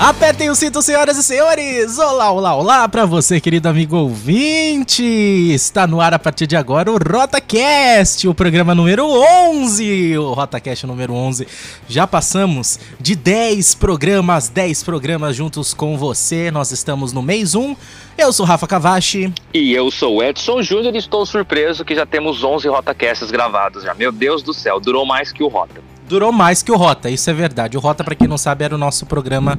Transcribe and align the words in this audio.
Apertem 0.00 0.48
o 0.48 0.54
cinto, 0.54 0.80
senhoras 0.80 1.18
e 1.18 1.22
senhores! 1.22 1.98
Olá, 1.98 2.30
olá, 2.32 2.56
olá 2.56 2.88
para 2.88 3.04
você, 3.04 3.38
querido 3.38 3.68
amigo 3.68 3.98
ouvinte! 3.98 5.04
Está 5.04 5.86
no 5.86 6.00
ar 6.00 6.14
a 6.14 6.18
partir 6.18 6.46
de 6.46 6.56
agora 6.56 6.90
o 6.90 6.96
RotaCast, 6.96 8.26
o 8.26 8.32
programa 8.32 8.74
número 8.74 9.06
11! 9.06 10.16
O 10.16 10.32
RotaCast 10.32 10.86
número 10.86 11.12
11. 11.12 11.46
Já 11.86 12.06
passamos 12.06 12.80
de 12.98 13.14
10 13.14 13.74
programas, 13.74 14.48
10 14.48 14.82
programas 14.84 15.36
juntos 15.36 15.74
com 15.74 15.98
você. 15.98 16.50
Nós 16.50 16.72
estamos 16.72 17.12
no 17.12 17.20
mês 17.20 17.54
1. 17.54 17.76
Eu 18.16 18.32
sou 18.32 18.46
Rafa 18.46 18.66
Cavachi. 18.66 19.30
E 19.52 19.74
eu 19.74 19.90
sou 19.90 20.24
Edson 20.24 20.62
Júnior 20.62 20.94
e 20.94 20.98
estou 20.98 21.26
surpreso 21.26 21.84
que 21.84 21.94
já 21.94 22.06
temos 22.06 22.42
11 22.42 22.66
RotaCasts 22.68 23.30
gravados 23.30 23.82
já. 23.82 23.92
Meu 23.92 24.10
Deus 24.10 24.42
do 24.42 24.54
céu, 24.54 24.80
durou 24.80 25.04
mais 25.04 25.30
que 25.30 25.42
o 25.42 25.48
Rota 25.48 25.82
durou 26.10 26.32
mais 26.32 26.60
que 26.60 26.72
o 26.72 26.76
Rota, 26.76 27.08
isso 27.08 27.30
é 27.30 27.32
verdade. 27.32 27.76
O 27.76 27.80
Rota, 27.80 28.02
para 28.02 28.16
quem 28.16 28.26
não 28.26 28.36
sabe, 28.36 28.64
era 28.64 28.74
o 28.74 28.78
nosso 28.78 29.06
programa 29.06 29.56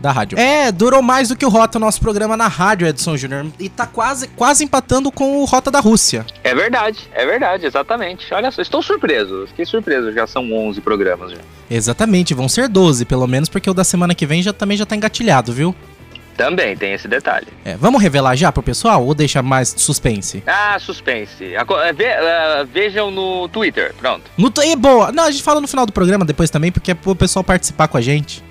da 0.00 0.12
rádio. 0.12 0.38
É, 0.38 0.70
durou 0.70 1.02
mais 1.02 1.28
do 1.28 1.34
que 1.36 1.44
o 1.44 1.48
Rota, 1.48 1.76
o 1.76 1.80
nosso 1.80 2.00
programa 2.00 2.36
na 2.36 2.46
rádio, 2.46 2.86
Edson 2.86 3.16
Júnior. 3.16 3.46
E 3.58 3.68
tá 3.68 3.84
quase, 3.84 4.28
quase 4.28 4.62
empatando 4.62 5.10
com 5.10 5.38
o 5.38 5.44
Rota 5.44 5.72
da 5.72 5.80
Rússia. 5.80 6.24
É 6.44 6.54
verdade, 6.54 7.00
é 7.12 7.26
verdade, 7.26 7.66
exatamente. 7.66 8.32
Olha 8.32 8.48
só, 8.52 8.62
estou 8.62 8.80
surpreso. 8.80 9.48
Fiquei 9.48 9.66
surpreso, 9.66 10.12
já 10.12 10.24
são 10.24 10.52
11 10.52 10.80
programas 10.80 11.32
já. 11.32 11.38
Exatamente, 11.68 12.32
vão 12.32 12.48
ser 12.48 12.68
12, 12.68 13.04
pelo 13.04 13.26
menos, 13.26 13.48
porque 13.48 13.68
o 13.68 13.74
da 13.74 13.82
semana 13.82 14.14
que 14.14 14.24
vem 14.24 14.40
já 14.40 14.52
também 14.52 14.76
já 14.76 14.86
tá 14.86 14.94
engatilhado, 14.94 15.52
viu? 15.52 15.74
Também 16.38 16.76
tem 16.76 16.92
esse 16.92 17.08
detalhe. 17.08 17.48
É, 17.64 17.76
vamos 17.76 18.00
revelar 18.00 18.36
já 18.36 18.52
pro 18.52 18.62
pessoal 18.62 19.04
ou 19.04 19.12
deixa 19.12 19.42
mais 19.42 19.74
suspense? 19.76 20.40
Ah, 20.46 20.78
suspense. 20.78 21.52
É, 21.52 21.60
uh, 21.60 22.66
vejam 22.72 23.10
no 23.10 23.48
Twitter, 23.48 23.92
pronto. 23.98 24.22
No 24.38 24.52
e 24.62 24.76
boa. 24.76 25.10
Não, 25.10 25.24
a 25.24 25.30
gente 25.32 25.42
fala 25.42 25.60
no 25.60 25.66
final 25.66 25.84
do 25.84 25.92
programa 25.92 26.24
depois 26.24 26.48
também, 26.48 26.70
porque 26.70 26.92
é 26.92 26.94
pro 26.94 27.16
pessoal 27.16 27.42
participar 27.42 27.88
com 27.88 27.96
a 27.96 28.00
gente. 28.00 28.44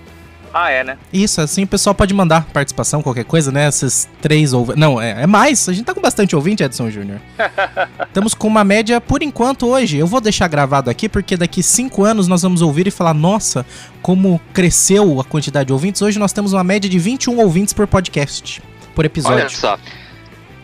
Ah, 0.59 0.71
é, 0.71 0.83
né? 0.83 0.97
Isso, 1.13 1.39
assim 1.39 1.65
o 1.65 1.67
pessoal 1.67 1.93
pode 1.93 2.11
mandar 2.15 2.45
participação, 2.45 3.03
qualquer 3.03 3.25
coisa, 3.25 3.51
né? 3.51 3.67
Esses 3.67 4.09
três 4.19 4.53
ou 4.53 4.73
Não, 4.75 4.99
é, 4.99 5.21
é 5.21 5.27
mais. 5.27 5.69
A 5.69 5.71
gente 5.71 5.85
tá 5.85 5.93
com 5.93 6.01
bastante 6.01 6.35
ouvinte, 6.35 6.63
Edson 6.63 6.89
Júnior. 6.89 7.19
Estamos 8.07 8.33
com 8.33 8.47
uma 8.47 8.63
média, 8.63 8.99
por 8.99 9.21
enquanto, 9.21 9.67
hoje. 9.67 9.99
Eu 9.99 10.07
vou 10.07 10.19
deixar 10.19 10.47
gravado 10.47 10.89
aqui, 10.89 11.07
porque 11.07 11.37
daqui 11.37 11.61
cinco 11.61 12.03
anos 12.03 12.27
nós 12.27 12.41
vamos 12.41 12.63
ouvir 12.63 12.87
e 12.87 12.91
falar: 12.91 13.13
nossa, 13.13 13.63
como 14.01 14.41
cresceu 14.51 15.21
a 15.21 15.23
quantidade 15.23 15.67
de 15.67 15.73
ouvintes. 15.73 16.01
Hoje 16.01 16.17
nós 16.17 16.33
temos 16.33 16.53
uma 16.53 16.63
média 16.63 16.89
de 16.89 16.97
21 16.97 17.37
ouvintes 17.37 17.71
por 17.71 17.85
podcast, 17.85 18.59
por 18.95 19.05
episódio. 19.05 19.37
Olha 19.37 19.49
só. 19.49 19.77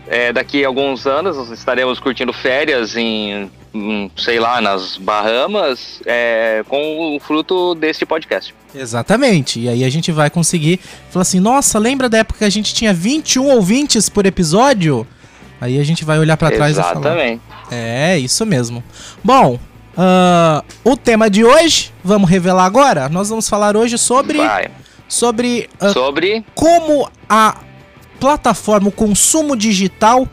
É, 0.07 0.33
daqui 0.33 0.65
a 0.65 0.67
alguns 0.67 1.05
anos 1.05 1.37
nós 1.37 1.51
estaremos 1.51 1.99
curtindo 1.99 2.33
férias 2.33 2.97
em, 2.97 3.47
em 3.71 4.11
sei 4.17 4.39
lá, 4.39 4.59
nas 4.59 4.97
Bahamas, 4.97 6.01
é, 6.07 6.63
com 6.67 7.15
o 7.15 7.19
fruto 7.19 7.75
deste 7.75 8.07
podcast. 8.07 8.55
Exatamente. 8.75 9.59
E 9.59 9.69
aí 9.69 9.83
a 9.83 9.89
gente 9.89 10.11
vai 10.11 10.29
conseguir 10.29 10.79
falar 11.09 11.21
assim: 11.21 11.39
nossa, 11.39 11.77
lembra 11.79 12.09
da 12.09 12.19
época 12.19 12.39
que 12.39 12.45
a 12.45 12.49
gente 12.49 12.73
tinha 12.73 12.93
21 12.93 13.45
ouvintes 13.47 14.09
por 14.09 14.25
episódio? 14.25 15.05
Aí 15.61 15.79
a 15.79 15.83
gente 15.83 16.03
vai 16.03 16.19
olhar 16.19 16.35
para 16.35 16.51
trás 16.51 16.71
Exatamente. 16.71 16.99
e 16.99 17.03
falar. 17.03 17.15
Exatamente. 17.15 17.41
É, 17.71 18.19
isso 18.19 18.45
mesmo. 18.45 18.83
Bom, 19.23 19.59
uh, 19.97 20.63
o 20.83 20.97
tema 20.97 21.29
de 21.29 21.45
hoje, 21.45 21.91
vamos 22.03 22.29
revelar 22.29 22.65
agora? 22.65 23.07
Nós 23.07 23.29
vamos 23.29 23.47
falar 23.47 23.77
hoje 23.77 23.97
sobre. 23.97 24.39
Vai. 24.39 24.69
Sobre. 25.07 25.69
Uh, 25.81 25.93
sobre. 25.93 26.45
Como 26.53 27.09
a 27.29 27.57
plataforma, 28.19 28.89
o 28.89 28.91
consumo 28.91 29.55
digital 29.55 30.27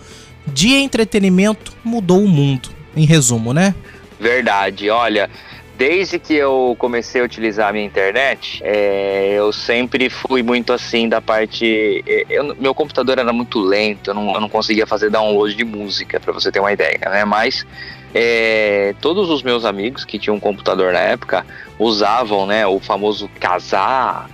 de 0.46 0.74
entretenimento 0.74 1.72
mudou 1.84 2.24
o 2.24 2.28
mundo. 2.28 2.70
Em 2.96 3.04
resumo, 3.04 3.52
né? 3.52 3.74
Verdade. 4.18 4.90
Olha, 4.90 5.30
desde 5.80 6.18
que 6.18 6.34
eu 6.34 6.76
comecei 6.78 7.22
a 7.22 7.24
utilizar 7.24 7.70
a 7.70 7.72
minha 7.72 7.86
internet, 7.86 8.60
é, 8.62 9.32
eu 9.32 9.50
sempre 9.50 10.10
fui 10.10 10.42
muito 10.42 10.74
assim 10.74 11.08
da 11.08 11.22
parte. 11.22 12.04
É, 12.06 12.26
eu, 12.28 12.54
meu 12.56 12.74
computador 12.74 13.18
era 13.18 13.32
muito 13.32 13.58
lento, 13.58 14.10
eu 14.10 14.14
não, 14.14 14.34
eu 14.34 14.40
não 14.42 14.48
conseguia 14.50 14.86
fazer 14.86 15.08
download 15.08 15.54
de 15.54 15.64
música, 15.64 16.20
para 16.20 16.34
você 16.34 16.52
ter 16.52 16.60
uma 16.60 16.70
ideia, 16.70 17.00
né? 17.06 17.24
Mas 17.24 17.66
é, 18.14 18.94
todos 19.00 19.30
os 19.30 19.42
meus 19.42 19.64
amigos 19.64 20.04
que 20.04 20.18
tinham 20.18 20.36
um 20.36 20.40
computador 20.40 20.92
na 20.92 20.98
época 21.00 21.46
usavam 21.78 22.44
né, 22.46 22.66
o 22.66 22.78
famoso 22.78 23.26
Casar, 23.40 24.28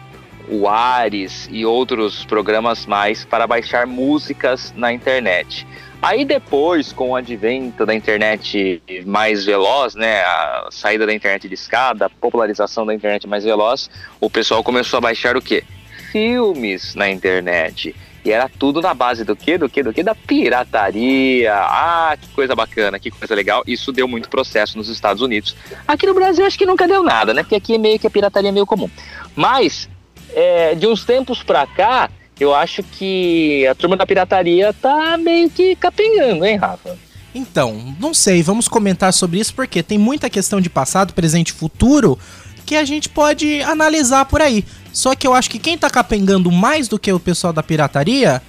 o 0.49 0.67
Ares 0.69 1.49
e 1.53 1.65
outros 1.65 2.25
programas 2.25 2.87
mais 2.87 3.25
para 3.25 3.47
baixar 3.47 3.87
músicas 3.87 4.75
na 4.77 4.93
internet. 4.93 5.65
Aí 6.01 6.25
depois, 6.25 6.93
com 6.93 7.11
o 7.11 7.17
advento 7.17 7.85
da 7.87 7.95
internet 7.95 8.83
mais 9.05 9.45
veloz, 9.45 9.95
né, 9.95 10.21
a 10.21 10.69
saída 10.71 11.07
da 11.07 11.13
internet 11.13 11.49
de 11.49 11.55
escada, 11.55 12.07
a 12.07 12.11
popularização 12.11 12.85
da 12.87 12.95
internet 12.95 13.27
mais 13.27 13.45
veloz, 13.45 13.91
o 14.21 14.31
pessoal 14.31 14.63
começou 14.63 14.99
a 14.99 15.01
baixar 15.01 15.37
o 15.37 15.43
quê? 15.43 15.65
Filmes 16.13 16.95
na 16.95 17.11
internet. 17.11 17.95
E 18.25 18.33
era 18.33 18.49
tudo 18.49 18.83
na 18.83 18.93
base 18.93 19.25
do 19.25 19.37
quê? 19.37 19.57
Do 19.57 19.69
quê? 19.69 19.85
Do 19.85 19.93
quê? 19.93 20.03
Da 20.03 20.15
pirataria. 20.15 21.55
Ah, 21.55 22.17
que 22.21 22.29
coisa 22.31 22.57
bacana, 22.57 22.99
que 22.99 23.09
coisa 23.09 23.33
legal. 23.37 23.63
Isso 23.67 23.93
deu 23.93 24.09
muito 24.09 24.29
processo 24.29 24.77
nos 24.77 24.89
Estados 24.89 25.23
Unidos. 25.23 25.57
Aqui 25.87 26.07
no 26.07 26.15
Brasil 26.15 26.45
acho 26.45 26.59
que 26.59 26.67
nunca 26.67 26.89
deu 26.89 27.05
nada, 27.05 27.33
né? 27.33 27.45
Porque 27.45 27.55
aqui 27.55 27.75
é 27.77 27.79
meio 27.79 28.01
que 28.01 28.07
a 28.07 28.11
pirataria 28.11 28.49
é 28.49 28.53
meio 28.53 28.67
comum. 28.67 28.91
Mas, 29.37 29.89
é, 30.35 30.75
de 30.75 30.89
uns 30.89 31.05
tempos 31.05 31.45
pra 31.45 31.69
cá, 31.69 32.11
eu 32.39 32.55
acho 32.55 32.83
que 32.83 33.67
a 33.67 33.75
turma 33.75 33.97
da 33.97 34.07
pirataria 34.07 34.73
tá 34.73 35.17
meio 35.17 35.49
que 35.51 35.75
capengando, 35.77 36.45
hein, 36.45 36.57
Rafa? 36.57 36.97
Então, 37.35 37.95
não 38.01 38.15
sei, 38.15 38.43
vamos 38.43 38.69
comentar 38.69 39.13
sobre 39.13 39.39
isso 39.39 39.55
porque 39.55 39.83
tem 39.83 39.99
muita 39.99 40.31
questão 40.31 40.61
de 40.61 40.71
passado, 40.71 41.13
presente 41.13 41.49
e 41.49 41.53
futuro 41.53 42.19
que 42.65 42.75
a 42.75 42.85
gente 42.85 43.09
pode 43.09 43.63
analisar 43.63 44.25
por 44.25 44.41
aí. 44.41 44.65
Só 44.93 45.15
que 45.15 45.27
eu 45.27 45.35
acho 45.35 45.51
que 45.51 45.59
quem 45.59 45.77
tá 45.77 45.91
capengando 45.91 46.51
mais 46.51 46.89
do 46.89 46.99
que 46.99 47.13
o 47.13 47.21
pessoal 47.21 47.53
da 47.53 47.63
pirataria 47.63 48.43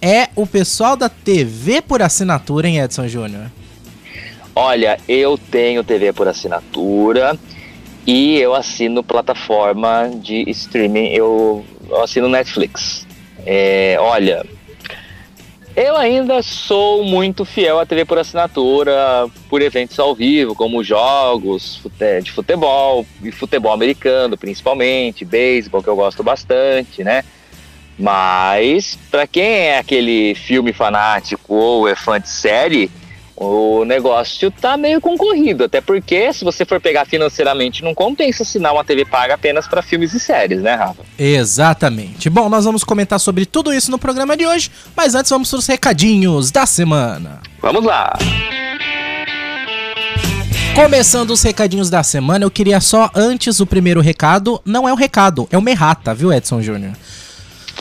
é 0.00 0.28
o 0.36 0.46
pessoal 0.46 0.96
da 0.96 1.08
TV 1.08 1.80
por 1.80 2.02
assinatura, 2.02 2.68
hein, 2.68 2.78
Edson 2.78 3.08
Júnior? 3.08 3.50
Olha, 4.54 4.98
eu 5.08 5.38
tenho 5.38 5.82
TV 5.82 6.12
por 6.12 6.28
assinatura 6.28 7.38
e 8.06 8.38
eu 8.38 8.54
assino 8.54 9.02
plataforma 9.02 10.10
de 10.22 10.48
streaming, 10.50 11.08
eu, 11.08 11.64
eu 11.88 12.02
assino 12.02 12.28
Netflix. 12.28 13.05
É, 13.46 13.96
olha, 14.00 14.44
eu 15.76 15.96
ainda 15.96 16.42
sou 16.42 17.04
muito 17.04 17.44
fiel 17.44 17.78
à 17.78 17.86
TV 17.86 18.04
por 18.04 18.18
assinatura, 18.18 19.28
por 19.48 19.62
eventos 19.62 19.98
ao 20.00 20.14
vivo, 20.14 20.54
como 20.54 20.82
jogos 20.82 21.80
de 22.22 22.32
futebol, 22.32 23.06
e 23.22 23.30
futebol 23.30 23.72
americano 23.72 24.36
principalmente, 24.36 25.24
beisebol, 25.24 25.82
que 25.82 25.88
eu 25.88 25.94
gosto 25.94 26.24
bastante, 26.24 27.04
né? 27.04 27.22
Mas, 27.98 28.98
para 29.10 29.26
quem 29.26 29.44
é 29.44 29.78
aquele 29.78 30.34
filme 30.34 30.72
fanático 30.72 31.54
ou 31.54 31.88
é 31.88 31.94
fã 31.94 32.20
de 32.20 32.28
série, 32.28 32.90
o 33.36 33.84
negócio 33.84 34.50
tá 34.50 34.76
meio 34.76 35.00
concorrido, 35.00 35.64
até 35.64 35.80
porque 35.80 36.32
se 36.32 36.42
você 36.42 36.64
for 36.64 36.80
pegar 36.80 37.04
financeiramente, 37.04 37.84
não 37.84 37.94
compensa 37.94 38.42
assinar 38.42 38.72
uma 38.72 38.84
TV 38.84 39.04
paga 39.04 39.34
apenas 39.34 39.68
para 39.68 39.82
filmes 39.82 40.14
e 40.14 40.20
séries, 40.20 40.62
né, 40.62 40.74
Rafa? 40.74 41.02
Exatamente. 41.18 42.30
Bom, 42.30 42.48
nós 42.48 42.64
vamos 42.64 42.82
comentar 42.82 43.20
sobre 43.20 43.44
tudo 43.44 43.74
isso 43.74 43.90
no 43.90 43.98
programa 43.98 44.36
de 44.36 44.46
hoje, 44.46 44.70
mas 44.96 45.14
antes 45.14 45.30
vamos 45.30 45.50
para 45.50 45.58
os 45.58 45.66
recadinhos 45.66 46.50
da 46.50 46.64
semana. 46.64 47.40
Vamos 47.60 47.84
lá. 47.84 48.16
Começando 50.74 51.30
os 51.30 51.42
recadinhos 51.42 51.88
da 51.88 52.02
semana, 52.02 52.44
eu 52.44 52.50
queria 52.50 52.80
só 52.80 53.10
antes 53.14 53.60
o 53.60 53.66
primeiro 53.66 54.00
recado, 54.00 54.60
não 54.64 54.88
é 54.88 54.92
um 54.92 54.96
recado, 54.96 55.48
é 55.50 55.56
uma 55.56 55.70
errata, 55.70 56.14
viu, 56.14 56.32
Edson 56.32 56.60
Júnior? 56.60 56.92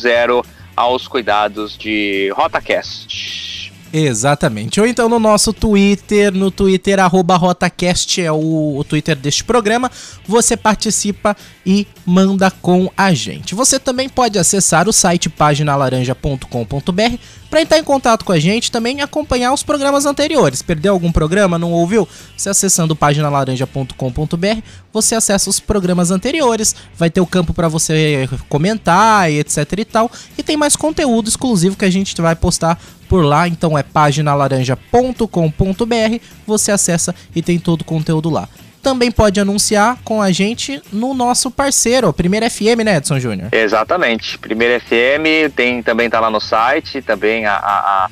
000, 0.00 0.44
aos 0.74 1.06
cuidados 1.06 1.78
de 1.78 2.32
RotaCast. 2.34 3.57
Exatamente. 3.92 4.80
Ou 4.80 4.86
então 4.86 5.08
no 5.08 5.18
nosso 5.18 5.52
Twitter, 5.52 6.32
no 6.32 6.50
Twitter, 6.50 7.00
arroba 7.00 7.36
RotaCast, 7.36 8.20
é 8.20 8.30
o, 8.30 8.76
o, 8.76 8.84
Twitter 8.84 9.16
deste 9.16 9.42
programa, 9.44 9.90
você 10.26 10.56
participa 10.56 11.36
e 11.64 11.86
manda 12.04 12.50
com 12.50 12.90
a 12.96 13.14
gente. 13.14 13.54
Você 13.54 13.78
também 13.78 14.08
pode 14.08 14.38
acessar 14.38 14.88
o 14.88 14.92
site 14.92 15.30
paginalaranja.com.br 15.30 17.16
para 17.48 17.62
entrar 17.62 17.78
em 17.78 17.84
contato 17.84 18.26
com 18.26 18.32
a 18.32 18.38
gente, 18.38 18.70
também 18.70 19.00
acompanhar 19.00 19.52
os 19.52 19.62
programas 19.62 20.04
anteriores. 20.04 20.60
Perdeu 20.60 20.92
algum 20.92 21.10
programa, 21.10 21.58
não 21.58 21.72
ouviu? 21.72 22.06
Você 22.36 22.50
acessando 22.50 22.94
paginalaranja.com.br, 22.94 24.62
você 24.92 25.14
acessa 25.14 25.48
os 25.48 25.58
programas 25.58 26.10
anteriores, 26.10 26.74
vai 26.94 27.08
ter 27.08 27.22
o 27.22 27.26
campo 27.26 27.54
para 27.54 27.68
você 27.68 28.28
comentar 28.50 29.30
e 29.30 29.38
etc 29.38 29.66
e 29.78 29.84
tal, 29.84 30.10
e 30.36 30.42
tem 30.42 30.58
mais 30.58 30.76
conteúdo 30.76 31.28
exclusivo 31.28 31.76
que 31.76 31.86
a 31.86 31.90
gente 31.90 32.20
vai 32.20 32.36
postar 32.36 32.78
por 33.08 33.24
lá, 33.24 33.48
então 33.48 33.76
é 33.76 33.82
paginalaranja.com.br, 33.82 36.22
você 36.46 36.70
acessa 36.70 37.12
e 37.34 37.42
tem 37.42 37.58
todo 37.58 37.80
o 37.80 37.84
conteúdo 37.84 38.30
lá. 38.30 38.48
Também 38.82 39.10
pode 39.10 39.40
anunciar 39.40 39.98
com 40.04 40.22
a 40.22 40.30
gente 40.30 40.80
no 40.92 41.12
nosso 41.12 41.50
parceiro, 41.50 42.12
Primeira 42.12 42.48
FM, 42.48 42.84
né, 42.84 42.96
Edson 42.96 43.18
Júnior? 43.18 43.48
Exatamente. 43.52 44.38
Primeira 44.38 44.80
FM 44.80 45.52
tem, 45.54 45.82
também 45.82 46.08
tá 46.08 46.20
lá 46.20 46.30
no 46.30 46.40
site, 46.40 47.02
também 47.02 47.44
a, 47.44 47.54
a, 47.54 48.10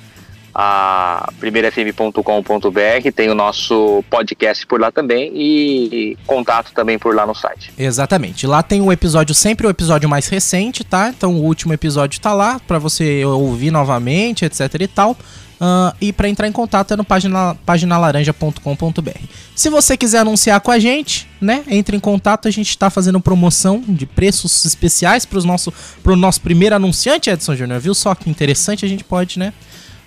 a 0.58 1.30
primeirafm.com.br, 1.38 3.10
tem 3.14 3.28
o 3.28 3.34
nosso 3.34 4.02
podcast 4.08 4.66
por 4.66 4.80
lá 4.80 4.90
também 4.90 5.30
e, 5.34 6.16
contato 6.26 6.72
também 6.72 6.98
por 6.98 7.14
lá 7.14 7.26
no 7.26 7.34
site. 7.34 7.70
Exatamente. 7.76 8.46
Lá 8.46 8.62
tem 8.62 8.80
o 8.80 8.90
episódio, 8.90 9.34
sempre 9.34 9.66
o 9.66 9.70
episódio 9.70 10.08
mais 10.08 10.28
recente, 10.28 10.82
tá? 10.82 11.12
Então 11.14 11.34
o 11.34 11.44
último 11.44 11.74
episódio 11.74 12.18
tá 12.22 12.32
lá 12.32 12.58
para 12.58 12.78
você 12.78 13.22
ouvir 13.26 13.70
novamente, 13.70 14.46
etc 14.46 14.60
e 14.80 14.88
tal. 14.88 15.10
Uh, 15.10 15.92
e 16.00 16.12
para 16.12 16.28
entrar 16.28 16.48
em 16.48 16.52
contato 16.52 16.94
é 16.94 16.96
no 16.96 17.04
página, 17.04 17.54
paginalaranja.com.br. 17.66 19.10
Se 19.54 19.68
você 19.68 19.94
quiser 19.96 20.20
anunciar 20.20 20.60
com 20.60 20.70
a 20.70 20.78
gente, 20.78 21.28
né, 21.40 21.64
entre 21.68 21.96
em 21.96 22.00
contato. 22.00 22.48
A 22.48 22.50
gente 22.50 22.70
está 22.70 22.88
fazendo 22.90 23.20
promoção 23.20 23.82
de 23.86 24.06
preços 24.06 24.64
especiais 24.64 25.24
para 25.24 25.38
o 25.38 25.44
nosso, 25.44 25.72
nosso 26.04 26.40
primeiro 26.40 26.74
anunciante, 26.74 27.30
Edson 27.30 27.54
Júnior. 27.54 27.80
Viu 27.80 27.94
só 27.94 28.14
que 28.14 28.30
interessante? 28.30 28.84
A 28.84 28.88
gente 28.88 29.04
pode, 29.04 29.38
né? 29.38 29.52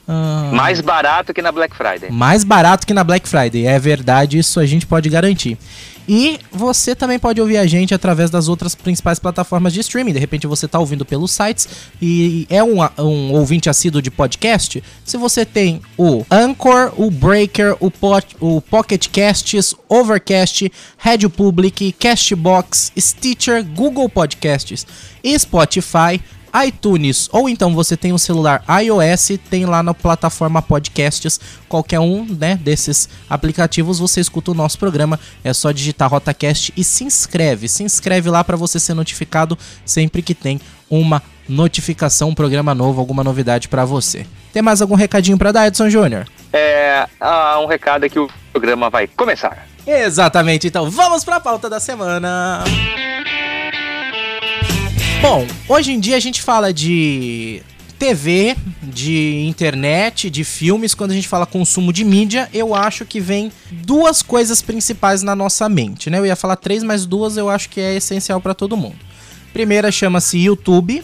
Uh, 0.10 0.56
mais 0.56 0.82
barato 0.82 1.32
que 1.36 1.42
na 1.42 1.52
Black 1.52 1.76
Friday. 1.76 2.10
Mais 2.10 2.44
barato 2.44 2.88
que 2.88 2.96
na 2.96 3.04
Black 3.04 3.30
Friday, 3.30 3.68
é 3.68 3.78
verdade, 3.78 4.40
isso 4.40 4.60
a 4.60 4.66
gente 4.66 4.88
pode 4.88 5.08
garantir. 5.08 5.56
E 6.12 6.40
você 6.52 6.96
também 6.96 7.20
pode 7.20 7.40
ouvir 7.40 7.58
a 7.58 7.68
gente 7.68 7.94
através 7.94 8.32
das 8.32 8.48
outras 8.48 8.74
principais 8.74 9.20
plataformas 9.20 9.72
de 9.72 9.82
streaming. 9.82 10.14
De 10.14 10.18
repente 10.18 10.48
você 10.48 10.66
está 10.66 10.80
ouvindo 10.80 11.06
pelos 11.06 11.30
sites 11.30 11.70
e 12.02 12.48
é 12.50 12.64
um, 12.64 12.82
um 12.98 13.32
ouvinte 13.34 13.70
assíduo 13.70 14.02
de 14.02 14.10
podcast. 14.10 14.84
Se 15.06 15.18
você 15.18 15.46
tem 15.46 15.80
o 15.96 16.26
Anchor, 16.32 16.92
o 16.98 17.12
Breaker, 17.12 17.78
o, 17.80 17.92
Pot, 17.92 18.36
o 18.40 18.60
Pocket 18.60 19.08
Casts, 19.10 19.76
Overcast, 19.88 20.72
Radio 20.98 21.30
Public, 21.30 21.92
Castbox, 21.92 22.92
Stitcher, 22.98 23.64
Google 23.64 24.10
Podcasts 24.10 24.88
e 25.24 25.38
Spotify 25.38 26.20
iTunes 26.66 27.30
ou 27.32 27.48
então 27.50 27.74
você 27.74 27.96
tem 27.96 28.14
um 28.14 28.18
celular 28.18 28.64
iOS, 28.82 29.40
tem 29.50 29.66
lá 29.66 29.82
na 29.84 29.94
plataforma 29.94 30.62
Podcasts, 30.62 31.40
qualquer 31.68 32.00
um, 32.00 32.26
né, 32.26 32.56
desses 32.56 33.10
aplicativos, 33.30 34.00
você 34.00 34.20
escuta 34.20 34.52
o 34.52 34.54
nosso 34.54 34.78
programa, 34.78 35.20
é 35.44 35.54
só 35.54 35.72
digitar 35.72 36.10
RotaCast 36.10 36.74
e 36.76 36.84
se 36.84 37.04
inscreve. 37.04 37.68
Se 37.68 37.84
inscreve 37.84 38.30
lá 38.30 38.44
para 38.44 38.58
você 38.58 38.80
ser 38.80 38.94
notificado 38.94 39.58
sempre 39.86 40.22
que 40.22 40.34
tem 40.34 40.60
uma 40.90 41.22
notificação, 41.48 42.30
um 42.30 42.36
programa 42.36 42.76
novo, 42.76 43.00
alguma 43.00 43.24
novidade 43.24 43.68
para 43.68 43.84
você. 43.86 44.26
Tem 44.54 44.62
mais 44.62 44.82
algum 44.82 44.96
recadinho 44.96 45.38
para 45.38 45.52
dar, 45.52 45.68
Edson 45.68 45.90
Júnior? 45.90 46.28
É, 46.54 47.08
ah, 47.20 47.60
um 47.60 47.66
recado 47.66 48.06
é 48.06 48.10
que 48.10 48.20
o 48.20 48.30
programa 48.52 48.90
vai 48.90 49.08
começar. 49.08 49.68
Exatamente, 49.86 50.68
então 50.68 50.90
vamos 50.90 51.24
para 51.24 51.38
a 51.38 51.40
pauta 51.40 51.70
da 51.70 51.80
semana. 51.80 52.64
Bom, 55.22 55.46
hoje 55.68 55.92
em 55.92 56.00
dia 56.00 56.16
a 56.16 56.20
gente 56.20 56.42
fala 56.42 56.74
de 56.74 57.62
TV, 58.00 58.56
de 58.82 59.44
internet, 59.46 60.30
de 60.30 60.46
filmes, 60.46 60.96
quando 60.96 61.12
a 61.12 61.14
gente 61.14 61.28
fala 61.28 61.46
consumo 61.46 61.92
de 61.92 62.06
mídia, 62.06 62.50
eu 62.54 62.74
acho 62.74 63.06
que 63.06 63.20
vem 63.20 63.52
duas 63.70 64.22
coisas 64.22 64.62
principais 64.62 65.22
na 65.22 65.36
nossa 65.36 65.68
mente, 65.68 66.10
né? 66.10 66.20
Eu 66.20 66.26
ia 66.26 66.38
falar 66.38 66.56
três, 66.56 66.84
mas 66.84 67.06
duas 67.06 67.36
eu 67.36 67.50
acho 67.50 67.70
que 67.70 67.82
é 67.82 67.96
essencial 67.96 68.40
para 68.40 68.54
todo 68.54 68.78
mundo. 68.78 68.96
Primeira 69.52 69.92
chama-se 69.92 70.38
YouTube 70.38 71.04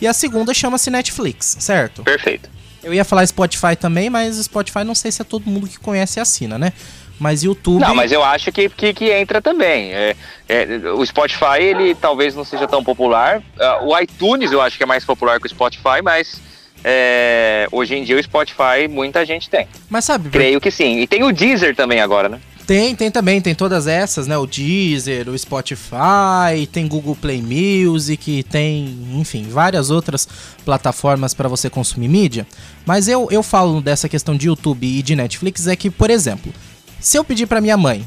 e 0.00 0.06
a 0.06 0.12
segunda 0.12 0.54
chama-se 0.54 0.88
Netflix, 0.88 1.56
certo? 1.58 2.04
Perfeito. 2.04 2.48
Eu 2.80 2.94
ia 2.94 3.04
falar 3.04 3.26
Spotify 3.26 3.74
também, 3.74 4.08
mas 4.08 4.36
Spotify 4.36 4.84
não 4.84 4.94
sei 4.94 5.10
se 5.10 5.20
é 5.20 5.24
todo 5.24 5.50
mundo 5.50 5.66
que 5.66 5.80
conhece 5.80 6.20
e 6.20 6.22
assina, 6.22 6.56
né? 6.56 6.72
Mas 7.18 7.42
YouTube. 7.42 7.80
Não, 7.80 7.94
mas 7.94 8.12
eu 8.12 8.22
acho 8.22 8.52
que, 8.52 8.68
que, 8.68 8.94
que 8.94 9.10
entra 9.10 9.42
também. 9.42 9.92
É, 9.92 10.16
é, 10.48 10.64
o 10.92 11.04
Spotify, 11.04 11.60
ele 11.60 11.94
talvez 11.94 12.34
não 12.34 12.44
seja 12.44 12.66
tão 12.66 12.84
popular. 12.84 13.38
Uh, 13.38 13.88
o 13.88 13.98
iTunes 13.98 14.52
eu 14.52 14.60
acho 14.60 14.76
que 14.76 14.82
é 14.82 14.86
mais 14.86 15.04
popular 15.04 15.40
que 15.40 15.46
o 15.46 15.50
Spotify, 15.50 16.00
mas 16.02 16.40
é, 16.84 17.66
hoje 17.72 17.96
em 17.96 18.04
dia 18.04 18.16
o 18.16 18.22
Spotify 18.22 18.86
muita 18.88 19.24
gente 19.26 19.50
tem. 19.50 19.66
Mas 19.88 20.04
sabe. 20.04 20.30
Creio 20.30 20.60
que 20.60 20.70
sim. 20.70 21.00
E 21.00 21.06
tem 21.06 21.24
o 21.24 21.32
Deezer 21.32 21.74
também 21.74 22.00
agora, 22.00 22.28
né? 22.28 22.40
Tem, 22.68 22.94
tem 22.94 23.10
também, 23.10 23.40
tem 23.40 23.54
todas 23.54 23.86
essas, 23.86 24.26
né? 24.26 24.36
O 24.36 24.46
Deezer, 24.46 25.26
o 25.26 25.38
Spotify, 25.38 26.66
tem 26.70 26.86
Google 26.86 27.16
Play 27.16 27.40
Music, 27.40 28.42
tem, 28.42 29.08
enfim, 29.14 29.46
várias 29.48 29.88
outras 29.88 30.28
plataformas 30.66 31.32
para 31.32 31.48
você 31.48 31.70
consumir 31.70 32.08
mídia. 32.08 32.46
Mas 32.84 33.08
eu, 33.08 33.26
eu 33.30 33.42
falo 33.42 33.80
dessa 33.80 34.06
questão 34.06 34.36
de 34.36 34.48
YouTube 34.48 34.86
e 34.86 35.02
de 35.02 35.16
Netflix 35.16 35.66
é 35.66 35.74
que, 35.74 35.88
por 35.88 36.10
exemplo, 36.10 36.52
se 37.00 37.16
eu 37.16 37.24
pedir 37.24 37.46
para 37.46 37.60
minha 37.60 37.76
mãe, 37.76 38.06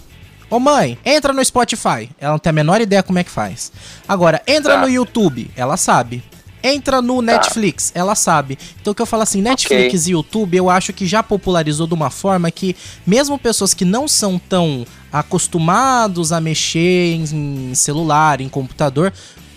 ô 0.50 0.60
mãe, 0.60 0.98
entra 1.06 1.34
no 1.34 1.44
Spotify, 1.44 2.10
ela 2.20 2.34
não 2.34 2.40
tem 2.40 2.50
a 2.50 2.54
menor 2.54 2.82
ideia 2.82 3.02
como 3.02 3.20
é 3.20 3.24
que 3.24 3.32
faz. 3.32 3.72
Agora, 4.08 4.42
entra 4.46 4.76
tá. 4.76 4.82
no 4.82 4.90
YouTube, 4.90 5.50
ela 5.56 5.78
sabe. 5.78 6.24
Entra 6.64 7.02
no 7.02 7.18
tá. 7.18 7.34
Netflix, 7.34 7.92
ela 7.96 8.14
sabe. 8.16 8.58
Então 8.80 8.92
o 8.92 8.96
que 8.96 9.02
eu 9.02 9.06
falo 9.06 9.24
assim, 9.24 9.42
Netflix 9.42 10.02
okay. 10.02 10.12
e 10.12 10.14
YouTube, 10.14 10.58
eu 10.58 10.70
acho 10.70 10.94
que 10.94 11.08
já 11.08 11.24
popularizou 11.24 11.88
de 11.88 11.94
uma 11.94 12.10
forma 12.10 12.52
que 12.52 12.76
mesmo 13.06 13.40
pessoas 13.40 13.74
que 13.74 13.86
não 13.86 14.08
são 14.08 14.38
tão 14.38 14.86
acostumados 15.12 16.32
a 16.32 16.40
mexer 16.40 17.16
em 17.16 17.74
celular, 17.74 18.42
em 18.42 18.48
computador, 18.48 19.12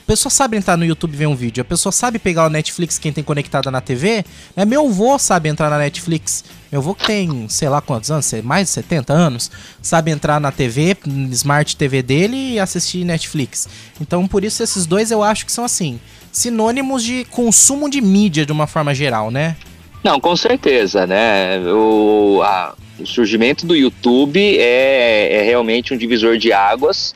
a 0.05 0.07
pessoa 0.07 0.31
sabe 0.31 0.57
entrar 0.57 0.77
no 0.77 0.85
YouTube 0.85 1.15
e 1.15 1.17
ver 1.17 1.27
um 1.27 1.35
vídeo. 1.35 1.63
A 1.63 1.65
pessoa 1.65 1.91
sabe 1.91 2.19
pegar 2.19 2.47
o 2.47 2.51
Netflix, 2.51 2.99
quem 2.99 3.11
tem 3.11 3.25
conectada 3.25 3.71
na 3.71 3.81
TV. 3.81 4.23
Né? 4.55 4.65
Meu 4.67 4.87
avô 4.87 5.19
sabe 5.19 5.49
entrar 5.49 5.71
na 5.71 5.79
Netflix. 5.79 6.45
Meu 6.75 6.81
avô 6.81 6.93
que 6.93 7.07
tem, 7.07 7.49
sei 7.49 7.69
lá 7.69 7.81
quantos 7.81 8.11
anos, 8.11 8.33
mais 8.43 8.67
de 8.67 8.71
70 8.71 9.13
anos, 9.13 9.49
sabe 9.81 10.11
entrar 10.11 10.41
na 10.41 10.51
TV, 10.51 10.97
Smart 11.31 11.77
TV 11.77 12.03
dele 12.03 12.55
e 12.55 12.59
assistir 12.59 13.05
Netflix. 13.05 13.69
Então, 14.01 14.27
por 14.27 14.43
isso, 14.43 14.61
esses 14.61 14.85
dois 14.85 15.13
eu 15.13 15.23
acho 15.23 15.47
que 15.47 15.53
são 15.53 15.65
assim, 15.65 16.01
sinônimos 16.33 17.05
de 17.05 17.27
consumo 17.27 17.89
de 17.89 18.01
mídia 18.01 18.45
de 18.45 18.51
uma 18.51 18.67
forma 18.67 18.93
geral, 18.93 19.31
né? 19.31 19.57
Não, 20.03 20.19
com 20.19 20.35
certeza, 20.35 21.07
né? 21.07 21.61
O, 21.61 22.43
a, 22.43 22.75
o 22.99 23.07
surgimento 23.07 23.65
do 23.65 23.77
YouTube 23.77 24.59
é, 24.59 25.33
é 25.33 25.43
realmente 25.43 25.95
um 25.95 25.97
divisor 25.97 26.37
de 26.37 26.53
águas 26.53 27.15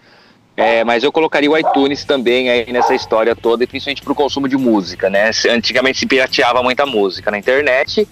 é, 0.58 0.82
mas 0.82 1.04
eu 1.04 1.12
colocaria 1.12 1.48
o 1.48 1.56
iTunes 1.56 2.04
também 2.04 2.50
aí 2.50 2.72
nessa 2.72 2.92
história 2.92 3.36
toda, 3.36 3.64
principalmente 3.64 4.02
para 4.02 4.12
o 4.12 4.14
consumo 4.14 4.48
de 4.48 4.56
música, 4.56 5.08
né? 5.08 5.30
Antigamente 5.50 6.00
se 6.00 6.06
pirateava 6.06 6.64
muita 6.64 6.84
música 6.84 7.30
na 7.30 7.38
internet, 7.38 8.08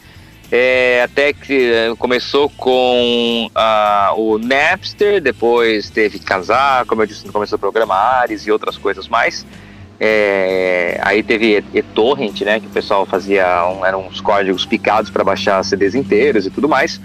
é, 0.51 1.03
até 1.03 1.33
que 1.33 1.73
é, 1.73 1.95
começou 1.97 2.49
com 2.51 3.51
uh, 3.51 4.21
o 4.21 4.39
Napster, 4.39 5.21
depois 5.21 5.91
teve 5.91 6.19
Casar, 6.19 6.85
como 6.87 7.03
eu 7.03 7.07
disse 7.07 7.27
no 7.27 7.33
começo 7.33 7.57
do 7.57 7.59
programa, 7.59 7.95
Ares 7.95 8.47
e 8.47 8.53
outras 8.53 8.77
coisas 8.79 9.09
mais. 9.09 9.45
É, 9.99 11.01
aí 11.03 11.23
teve 11.23 11.65
eTorrent, 11.75 12.43
né, 12.43 12.61
que 12.61 12.67
o 12.67 12.71
pessoal 12.71 13.07
fazia, 13.07 13.67
um, 13.67 13.85
eram 13.85 14.07
uns 14.07 14.21
códigos 14.21 14.67
picados 14.67 15.11
para 15.11 15.25
baixar 15.25 15.65
CDs 15.65 15.95
inteiros 15.95 16.47
e 16.47 16.51
tudo 16.51 16.69
mais. 16.69 17.01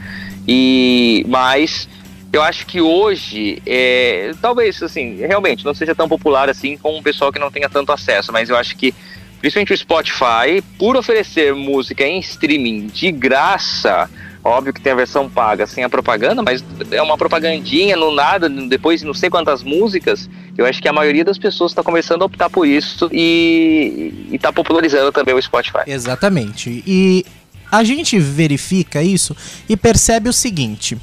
E 0.48 1.26
mais 1.28 1.88
eu 2.34 2.42
acho 2.42 2.66
que 2.66 2.80
hoje, 2.80 3.62
é, 3.66 4.32
talvez, 4.42 4.82
assim, 4.82 5.16
realmente 5.16 5.66
não 5.66 5.74
seja 5.74 5.94
tão 5.94 6.08
popular 6.08 6.50
assim 6.50 6.78
com 6.78 6.98
um 6.98 7.04
pessoal 7.04 7.32
que 7.32 7.40
não 7.40 7.52
tenha 7.52 7.68
tanto 7.68 7.92
acesso, 7.92 8.32
mas 8.32 8.50
eu 8.50 8.56
acho 8.56 8.78
que, 8.78 8.96
principalmente 9.42 9.74
o 9.74 9.78
Spotify, 9.78 10.64
por 10.78 10.96
oferecer 10.96 11.54
música 11.54 12.06
em 12.06 12.20
streaming 12.20 12.88
de 12.88 13.12
graça, 13.12 14.10
óbvio 14.44 14.72
que 14.72 14.80
tem 14.80 14.94
a 14.94 14.96
versão 14.96 15.28
paga 15.28 15.66
sem 15.66 15.84
a 15.84 15.90
propaganda, 15.90 16.42
mas 16.42 16.64
é 16.92 17.02
uma 17.02 17.18
propagandinha 17.18 17.98
no 17.98 18.14
nada, 18.14 18.48
depois 18.48 19.02
não 19.02 19.14
sei 19.14 19.30
quantas 19.30 19.64
músicas, 19.64 20.30
eu 20.58 20.66
acho 20.66 20.82
que 20.82 20.88
a 20.88 20.94
maioria 20.94 21.26
das 21.26 21.38
pessoas 21.38 21.72
está 21.72 21.82
começando 21.82 22.22
a 22.22 22.26
optar 22.26 22.50
por 22.50 22.68
isso 22.68 23.10
e 23.12 24.30
está 24.32 24.54
popularizando 24.54 25.12
também 25.12 25.34
o 25.34 25.42
Spotify. 25.42 25.80
Exatamente. 25.88 26.84
E 26.86 27.26
a 27.72 27.84
gente 27.84 28.20
verifica 28.20 29.02
isso 29.02 29.36
e 29.68 29.76
percebe 29.76 30.30
o 30.30 30.34
seguinte 30.34 30.98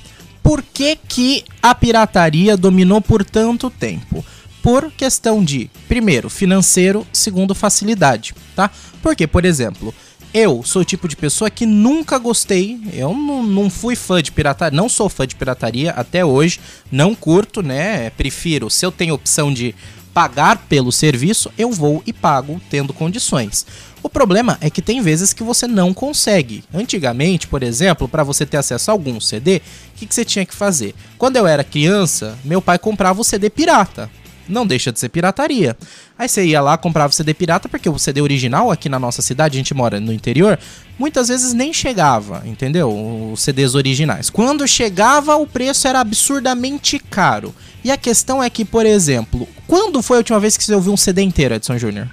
por 0.49 0.63
que, 0.63 0.97
que 0.97 1.45
a 1.63 1.75
pirataria 1.75 2.57
dominou 2.57 3.03
por 3.03 3.23
tanto 3.23 3.69
tempo? 3.69 4.25
Por 4.63 4.91
questão 4.93 5.43
de, 5.43 5.71
primeiro, 5.87 6.29
financeiro, 6.29 7.07
segundo, 7.13 7.55
facilidade, 7.55 8.35
tá? 8.55 8.71
Porque, 9.01 9.27
por 9.27 9.45
exemplo, 9.45 9.95
eu 10.35 10.63
sou 10.63 10.83
o 10.83 10.85
tipo 10.85 11.09
de 11.09 11.17
pessoa 11.17 11.49
que 11.49 11.65
nunca 11.65 12.19
gostei, 12.19 12.79
eu 12.93 13.15
não, 13.15 13.43
não 13.43 13.71
fui 13.71 13.97
fã 13.97 14.23
de 14.23 14.31
pirataria, 14.31 14.77
não 14.77 14.89
sou 14.89 15.09
fã 15.09 15.27
de 15.27 15.35
pirataria 15.35 15.93
até 15.93 16.25
hoje, 16.25 16.61
não 16.91 17.15
curto, 17.15 17.63
né? 17.63 18.11
Prefiro, 18.11 18.69
se 18.69 18.85
eu 18.85 18.93
tenho 18.93 19.15
opção 19.15 19.53
de 19.53 19.75
pagar 20.13 20.67
pelo 20.69 20.91
serviço, 20.91 21.51
eu 21.57 21.71
vou 21.71 22.03
e 22.05 22.13
pago 22.13 22.61
tendo 22.69 22.93
condições. 22.93 23.65
O 24.03 24.09
problema 24.09 24.59
é 24.61 24.69
que 24.69 24.83
tem 24.83 25.01
vezes 25.01 25.33
que 25.33 25.43
você 25.43 25.67
não 25.67 25.95
consegue. 25.95 26.63
Antigamente, 26.75 27.47
por 27.47 27.63
exemplo, 27.63 28.09
para 28.09 28.23
você 28.23 28.45
ter 28.45 28.57
acesso 28.57 28.91
a 28.91 28.95
algum 28.95 29.21
CD, 29.21 29.57
o 29.57 29.99
que, 29.99 30.07
que 30.07 30.15
você 30.15 30.25
tinha 30.25 30.45
que 30.45 30.55
fazer? 30.55 30.95
Quando 31.17 31.37
eu 31.37 31.47
era 31.47 31.65
criança, 31.65 32.37
meu 32.45 32.61
pai 32.61 32.79
comprava 32.79 33.21
o 33.21 33.25
CD 33.25 33.49
pirata 33.49 34.11
não 34.49 34.67
deixa 34.67 34.91
de 34.91 34.99
ser 34.99 35.09
pirataria. 35.09 35.77
Aí 36.19 36.29
você 36.29 36.45
ia 36.45 36.61
lá, 36.61 36.77
comprava 36.77 37.13
o 37.13 37.15
CD 37.15 37.35
pirata, 37.35 37.69
porque 37.69 37.89
o 37.89 37.99
CD 37.99 38.21
original 38.21 38.71
aqui 38.71 38.89
na 38.89 38.99
nossa 38.99 39.23
cidade, 39.23 39.57
a 39.57 39.61
gente 39.61 39.75
mora 39.75 40.01
no 40.01 40.13
interior, 40.13 40.59
muitas 40.99 41.29
vezes 41.29 41.53
nem 41.53 41.73
chegava, 41.73 42.43
entendeu? 42.45 42.91
Os 43.33 43.43
CDs 43.43 43.75
originais. 43.75 44.31
Quando 44.31 44.67
chegava, 44.67 45.37
o 45.37 45.47
preço 45.47 45.87
era 45.87 46.01
absurdamente 46.01 46.99
caro. 46.99 47.55
E 47.85 47.91
a 47.91 47.97
questão 47.97 48.43
é 48.43 48.51
que, 48.51 48.65
por 48.65 48.85
exemplo, 48.85 49.49
quando 49.67 50.03
foi 50.03 50.17
a 50.17 50.21
última 50.21 50.41
vez 50.41 50.57
que 50.57 50.65
você 50.65 50.75
ouviu 50.75 50.93
um 50.93 50.97
CD 50.97 51.23
inteiro, 51.23 51.55
Edson 51.55 51.79
Júnior? 51.79 52.09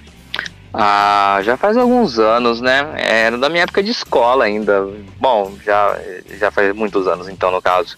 Ah, 0.78 1.40
já 1.42 1.56
faz 1.56 1.74
alguns 1.76 2.18
anos, 2.18 2.60
né? 2.60 2.86
Era 2.98 3.38
da 3.38 3.48
minha 3.48 3.62
época 3.62 3.82
de 3.82 3.90
escola 3.90 4.44
ainda. 4.44 4.86
Bom, 5.18 5.54
já, 5.64 5.98
já 6.38 6.50
faz 6.50 6.74
muitos 6.74 7.06
anos 7.08 7.28
então, 7.28 7.50
no 7.50 7.62
caso. 7.62 7.96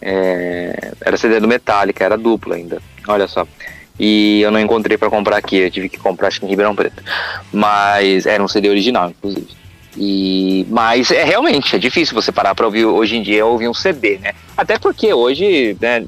É, 0.00 0.92
era 1.00 1.16
CD 1.16 1.40
do 1.40 1.48
Metallica, 1.48 2.04
era 2.04 2.16
duplo 2.16 2.54
ainda. 2.54 2.80
Olha 3.06 3.28
só. 3.28 3.46
E 3.98 4.40
eu 4.40 4.50
não 4.50 4.58
encontrei 4.58 4.98
para 4.98 5.08
comprar 5.08 5.36
aqui, 5.36 5.56
eu 5.56 5.70
tive 5.70 5.88
que 5.88 5.98
comprar 5.98 6.28
acho 6.28 6.40
que 6.40 6.46
em 6.46 6.48
Ribeirão 6.48 6.74
Preto. 6.74 7.02
Mas 7.52 8.26
era 8.26 8.42
um 8.42 8.48
CD 8.48 8.68
original, 8.68 9.10
inclusive. 9.10 9.46
E, 9.96 10.66
mas 10.68 11.12
é 11.12 11.22
realmente 11.22 11.76
é 11.76 11.78
difícil 11.78 12.14
você 12.14 12.32
parar 12.32 12.54
para 12.54 12.66
ouvir 12.66 12.84
hoje 12.84 13.16
em 13.16 13.22
dia 13.22 13.46
ouvir 13.46 13.68
um 13.68 13.74
CD, 13.74 14.18
né? 14.18 14.32
Até 14.56 14.76
porque 14.78 15.14
hoje, 15.14 15.76
né, 15.80 16.04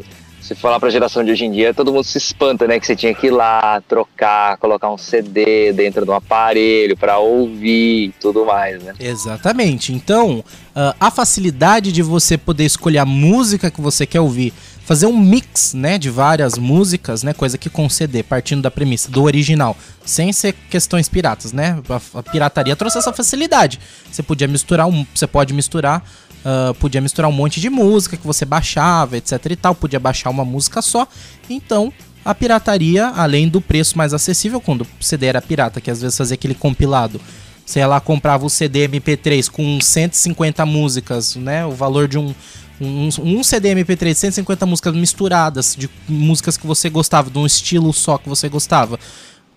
se 0.47 0.55
falar 0.55 0.79
pra 0.79 0.88
geração 0.91 1.25
de 1.25 1.33
hoje 1.33 1.45
em 1.45 1.50
dia, 1.50 1.75
todo 1.75 1.93
mundo 1.93 2.05
se 2.05 2.19
espanta, 2.19 2.69
né? 2.69 2.79
Que 2.79 2.87
você 2.87 2.95
tinha 2.95 3.12
que 3.12 3.26
ir 3.26 3.31
lá, 3.31 3.83
trocar, 3.88 4.57
colocar 4.59 4.88
um 4.91 4.97
CD 4.97 5.73
dentro 5.73 6.05
de 6.05 6.11
um 6.11 6.15
aparelho 6.15 6.97
para 6.97 7.19
ouvir 7.19 8.07
e 8.07 8.15
tudo 8.21 8.45
mais, 8.47 8.81
né? 8.81 8.95
Exatamente. 9.00 9.93
Então, 9.93 10.38
uh, 10.38 10.95
a 11.00 11.11
facilidade 11.11 11.91
de 11.91 12.00
você 12.00 12.38
poder 12.38 12.65
escolher 12.65 12.99
a 12.99 13.05
música 13.05 13.73
que 13.73 13.81
você 13.81 14.07
quer 14.07 14.21
ouvir, 14.21 14.53
fazer 14.85 15.07
um 15.07 15.19
mix, 15.19 15.75
né, 15.75 15.99
de 15.99 16.09
várias 16.09 16.57
músicas, 16.57 17.25
né, 17.25 17.33
coisa 17.33 17.59
que 17.59 17.69
com 17.69 17.88
CD, 17.88 18.23
partindo 18.23 18.62
da 18.62 18.71
premissa 18.71 19.11
do 19.11 19.25
original, 19.25 19.76
sem 20.05 20.33
ser 20.33 20.55
questões 20.71 21.09
piratas, 21.09 21.53
né? 21.53 21.83
A, 21.88 22.19
a 22.21 22.23
pirataria 22.23 22.76
trouxe 22.76 22.99
essa 22.99 23.12
facilidade. 23.12 23.81
Você 24.12 24.23
podia 24.23 24.47
misturar 24.47 24.87
um, 24.87 25.05
você 25.12 25.26
pode 25.26 25.53
misturar 25.53 26.05
Uh, 26.47 26.73
podia 26.75 27.00
misturar 27.00 27.29
um 27.29 27.35
monte 27.35 27.61
de 27.61 27.69
música 27.69 28.17
que 28.17 28.25
você 28.25 28.45
baixava, 28.45 29.17
etc 29.17 29.33
e 29.50 29.57
tal, 29.57 29.75
podia 29.75 29.99
baixar 29.99 30.31
uma 30.31 30.45
música 30.45 30.81
só. 30.81 31.09
Então, 31.50 31.93
a 32.25 32.33
pirataria, 32.33 33.09
além 33.09 33.49
do 33.49 33.61
preço 33.61 33.99
mais 33.99 34.15
acessível, 34.15 34.61
quando 34.61 34.83
o 34.83 34.87
CD 35.00 35.26
era 35.26 35.43
pirata, 35.43 35.81
que 35.81 35.91
às 35.91 36.00
vezes 36.00 36.17
fazia 36.17 36.35
aquele 36.35 36.55
compilado, 36.55 37.21
ia 37.75 37.87
lá 37.88 38.00
comprava 38.00 38.47
o 38.47 38.50
CD 38.50 38.88
MP3 38.88 39.50
com 39.50 39.81
150 39.81 40.65
músicas, 40.65 41.35
né? 41.35 41.67
O 41.67 41.73
valor 41.73 42.07
de 42.07 42.17
um, 42.17 42.33
um, 42.81 43.09
um 43.19 43.43
CD 43.43 43.75
MP3, 43.75 44.15
150 44.15 44.67
músicas 44.67 44.95
misturadas, 44.95 45.75
de 45.76 45.91
músicas 46.09 46.57
que 46.57 46.67
você 46.67 46.88
gostava, 46.88 47.29
de 47.29 47.38
um 47.38 47.45
estilo 47.47 47.93
só 47.93 48.19
que 48.19 48.29
você 48.29 48.49
gostava 48.49 49.00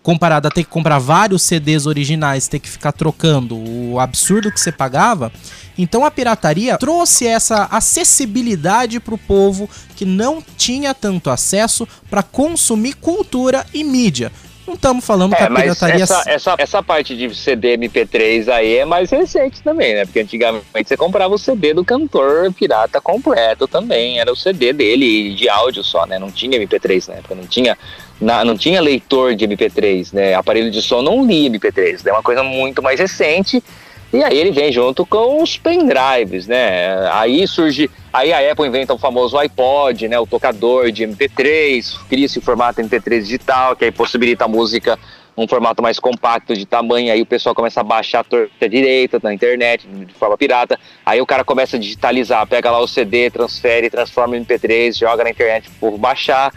comparado 0.02 0.48
a 0.48 0.52
ter 0.52 0.64
que 0.64 0.70
comprar 0.70 1.00
vários 1.00 1.42
CDs 1.44 1.86
originais, 1.86 2.48
ter 2.48 2.60
que 2.60 2.70
ficar 2.70 2.92
trocando 2.92 3.58
o 3.58 4.00
absurdo 4.00 4.52
que 4.52 4.60
você 4.60 4.72
pagava. 4.72 5.32
Então 5.78 6.04
a 6.04 6.12
pirataria 6.12 6.78
trouxe 6.78 7.26
essa 7.26 7.68
acessibilidade 7.72 9.00
para 9.00 9.16
o 9.16 9.18
povo 9.18 9.70
que 9.96 10.06
não 10.06 10.44
tinha 10.58 10.94
tanto 10.94 11.30
acesso 11.30 11.88
para 12.10 12.24
consumir 12.24 12.96
cultura 12.96 13.66
e 13.74 13.84
mídia. 13.84 14.32
Não 14.70 14.76
estamos 14.76 15.04
falando 15.04 15.34
é, 15.34 15.38
que 15.38 15.44
a 15.44 15.50
pirataria. 15.50 16.04
Essa, 16.04 16.24
essa, 16.28 16.56
essa 16.60 16.84
parte 16.84 17.18
de 17.18 17.34
CD 17.34 17.76
MP3 17.76 18.50
aí 18.50 18.78
é 18.78 18.86
mais 18.86 19.10
recente 19.10 19.64
também, 19.64 19.96
né? 19.96 20.06
Porque 20.06 20.20
antigamente 20.20 20.64
você 20.86 20.96
comprava 20.96 21.34
o 21.34 21.40
CD 21.40 21.74
do 21.74 21.84
cantor 21.84 22.54
pirata 22.54 23.02
completo 23.02 23.68
também. 23.68 24.20
Era 24.20 24.32
o 24.32 24.36
CD 24.36 24.72
dele 24.72 25.34
de 25.34 25.50
áudio 25.50 25.84
só, 25.84 26.06
né? 26.06 26.20
Não 26.20 26.30
tinha 26.30 26.60
MP3 26.60 27.08
na 27.08 27.16
época, 27.16 27.34
não 27.34 27.48
tinha 27.48 27.76
na, 28.22 28.46
não 28.46 28.56
tinha 28.56 28.80
leitor 28.80 29.34
de 29.34 29.48
MP3, 29.48 30.14
né? 30.14 30.36
Aparelho 30.36 30.70
de 30.70 30.84
som 30.84 31.02
não 31.02 31.26
lia 31.26 31.50
MP3, 31.50 32.06
é 32.06 32.12
uma 32.12 32.22
coisa 32.22 32.44
muito 32.44 32.84
mais 32.84 33.00
recente. 33.00 33.64
E 34.12 34.24
aí 34.24 34.38
ele 34.38 34.52
vem 34.52 34.72
junto 34.72 35.06
com 35.06 35.42
os 35.42 35.58
pendrives, 35.58 36.48
né? 36.48 37.08
Aí 37.12 37.48
surge, 37.48 37.90
aí 38.12 38.34
a 38.34 38.52
Apple 38.52 38.68
inventa 38.68 38.94
o 38.94 38.98
famoso 38.98 39.38
iPod, 39.38 40.08
né? 40.08 40.20
O 40.20 40.26
tocador 40.26 40.92
de 40.92 41.06
MP3, 41.06 41.96
cria 42.10 42.26
esse 42.26 42.42
formato 42.42 42.82
MP3 42.82 43.22
digital, 43.22 43.76
que 43.76 43.86
aí 43.86 43.92
possibilita 43.92 44.46
a 44.46 44.48
música 44.48 44.98
um 45.38 45.48
formato 45.48 45.82
mais 45.82 46.00
compacto 46.00 46.54
de 46.54 46.66
tamanho, 46.66 47.14
aí 47.14 47.22
o 47.22 47.26
pessoal 47.26 47.56
começa 47.56 47.80
a 47.80 47.84
baixar 47.84 48.20
a 48.20 48.24
torta 48.26 48.68
direita 48.68 49.22
na 49.24 49.34
internet, 49.34 49.88
de 49.88 50.14
forma 50.14 50.38
pirata, 50.38 50.78
aí 51.06 51.22
o 51.22 51.26
cara 51.26 51.46
começa 51.46 51.78
a 51.78 51.80
digitalizar, 51.80 52.46
pega 52.46 52.70
lá 52.70 52.80
o 52.80 52.88
CD, 52.88 53.32
transfere, 53.32 53.90
transforma 53.90 54.36
em 54.36 54.44
MP3, 54.44 55.00
joga 55.00 55.24
na 55.24 55.30
internet 55.30 55.70
por 55.80 55.98
baixar, 55.98 56.52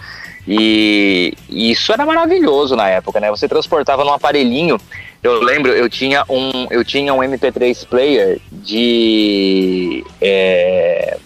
e, 0.47 1.35
isso 1.49 1.93
era 1.93 2.05
maravilhoso 2.05 2.75
na 2.75 2.89
época, 2.89 3.21
né? 3.21 3.31
Você 3.31 3.49
transportava 3.49 4.05
num 4.05 4.13
aparelhinho. 4.13 4.81
Eu 5.23 5.41
lembro, 5.41 5.71
eu 5.71 5.89
tinha 5.89 6.25
um, 6.29 6.67
eu 6.71 6.85
tinha 6.85 7.15
um 7.15 7.19
MP3 7.19 7.87
player 7.87 8.41
de 8.51 10.05
é, 10.21 11.17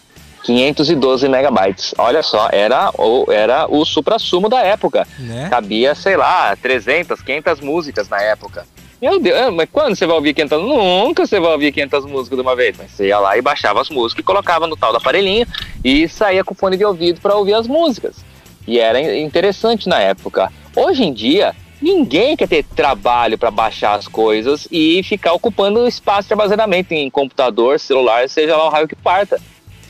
512 0.45 1.27
megabytes. 1.29 1.95
Olha 1.97 2.23
só, 2.23 2.51
era 2.53 2.91
o, 2.99 3.33
era 3.33 3.67
o 3.67 3.87
supra-sumo 3.87 4.51
da 4.51 4.61
época. 4.61 5.09
Né? 5.19 5.49
Cabia, 5.49 5.95
sei 5.95 6.15
lá, 6.15 6.55
300, 6.55 7.23
500 7.23 7.61
músicas 7.61 8.09
na 8.09 8.21
época. 8.21 8.67
Meu 9.01 9.19
Deus, 9.19 9.39
ah, 9.39 9.51
mas 9.51 9.69
quando 9.73 9.97
você 9.97 10.07
vai 10.07 10.17
ouvir 10.17 10.35
500? 10.35 10.63
Nunca 10.63 11.27
você 11.27 11.41
vai 11.41 11.53
ouvir 11.53 11.73
500 11.73 12.05
músicas 12.05 12.39
de 12.39 12.43
uma 12.43 12.57
vez. 12.57 12.77
Mas 12.77 12.91
você 12.91 13.09
ia 13.09 13.19
lá 13.19 13.37
e 13.37 13.43
baixava 13.43 13.81
as 13.81 13.89
músicas 13.89 14.23
e 14.23 14.27
colocava 14.27 14.67
no 14.67 14.77
tal 14.77 14.93
do 14.93 14.99
aparelhinho 14.99 15.47
e 15.83 16.07
saía 16.07 16.45
com 16.45 16.55
fone 16.55 16.77
de 16.77 16.85
ouvido 16.85 17.21
para 17.21 17.35
ouvir 17.35 17.55
as 17.55 17.67
músicas. 17.67 18.17
E 18.67 18.79
era 18.79 19.01
interessante 19.19 19.89
na 19.89 20.01
época. 20.01 20.53
Hoje 20.75 21.03
em 21.03 21.13
dia, 21.13 21.55
ninguém 21.81 22.37
quer 22.37 22.49
ter 22.49 22.65
trabalho 22.65 23.39
para 23.39 23.51
baixar 23.51 23.95
as 23.95 24.09
coisas 24.09 24.67
e 24.71 25.03
ficar 25.03 25.33
ocupando 25.33 25.87
espaço 25.87 26.29
de 26.29 26.35
armazenamento 26.35 26.95
em 26.95 27.11
computador, 27.11 27.79
celular, 27.79 28.29
seja 28.29 28.57
lá 28.57 28.67
o 28.67 28.71
raio 28.71 28.89
que 28.89 28.97
parta. 28.97 29.41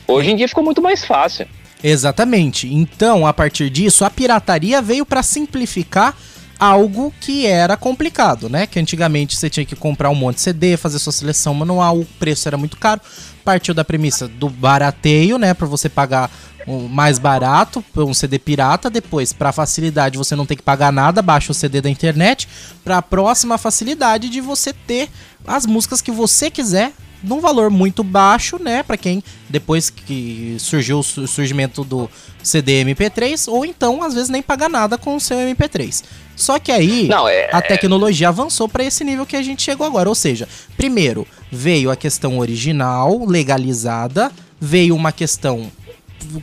Hoje 0.07 0.31
em 0.31 0.35
dia 0.35 0.47
ficou 0.47 0.63
muito 0.63 0.81
mais 0.81 1.03
fácil. 1.05 1.47
Exatamente. 1.83 2.73
Então, 2.73 3.27
a 3.27 3.33
partir 3.33 3.69
disso, 3.69 4.03
a 4.03 4.09
pirataria 4.09 4.81
veio 4.81 5.05
para 5.05 5.21
simplificar 5.21 6.15
algo 6.59 7.13
que 7.21 7.45
era 7.45 7.77
complicado, 7.77 8.49
né? 8.49 8.65
Que 8.65 8.79
antigamente 8.79 9.37
você 9.37 9.49
tinha 9.49 9.65
que 9.65 9.75
comprar 9.75 10.09
um 10.09 10.15
monte 10.15 10.35
de 10.35 10.41
CD, 10.41 10.75
fazer 10.75 10.97
sua 10.99 11.13
seleção 11.13 11.53
manual, 11.53 11.99
o 11.99 12.05
preço 12.19 12.47
era 12.47 12.57
muito 12.57 12.77
caro. 12.77 13.01
Partiu 13.43 13.73
da 13.73 13.85
premissa 13.85 14.27
do 14.27 14.49
barateio, 14.49 15.37
né, 15.37 15.53
para 15.53 15.67
você 15.67 15.87
pagar 15.87 16.29
mais 16.67 17.17
barato, 17.17 17.83
um 17.95 18.13
CD 18.13 18.37
pirata, 18.37 18.89
depois 18.89 19.31
para 19.31 19.51
facilidade 19.51 20.17
você 20.17 20.35
não 20.35 20.45
tem 20.45 20.57
que 20.57 20.63
pagar 20.63 20.91
nada, 20.91 21.21
baixa 21.21 21.51
o 21.51 21.55
CD 21.55 21.81
da 21.81 21.89
internet, 21.89 22.47
para 22.83 22.97
a 22.97 23.01
próxima 23.01 23.57
facilidade 23.57 24.29
de 24.29 24.41
você 24.41 24.73
ter 24.73 25.09
as 25.45 25.65
músicas 25.65 26.01
que 26.01 26.11
você 26.11 26.51
quiser 26.51 26.91
num 27.23 27.39
valor 27.39 27.69
muito 27.69 28.03
baixo, 28.03 28.61
né, 28.61 28.83
para 28.83 28.97
quem 28.97 29.23
depois 29.49 29.89
que 29.89 30.55
surgiu 30.59 30.99
o 30.99 31.03
surgimento 31.03 31.83
do 31.83 32.09
CD 32.43 32.83
MP3 32.83 33.51
ou 33.51 33.65
então 33.65 34.03
às 34.03 34.13
vezes 34.13 34.29
nem 34.29 34.41
paga 34.41 34.69
nada 34.69 34.97
com 34.97 35.15
o 35.15 35.19
seu 35.19 35.37
MP3. 35.37 36.03
Só 36.35 36.59
que 36.59 36.71
aí 36.71 37.07
Não, 37.07 37.27
é... 37.27 37.49
a 37.51 37.61
tecnologia 37.61 38.29
avançou 38.29 38.69
para 38.69 38.83
esse 38.83 39.03
nível 39.03 39.25
que 39.25 39.35
a 39.35 39.41
gente 39.41 39.63
chegou 39.63 39.87
agora, 39.87 40.07
ou 40.07 40.15
seja, 40.15 40.47
primeiro 40.75 41.25
veio 41.51 41.89
a 41.89 41.95
questão 41.95 42.37
original 42.37 43.25
legalizada, 43.25 44.31
veio 44.59 44.95
uma 44.95 45.11
questão 45.11 45.71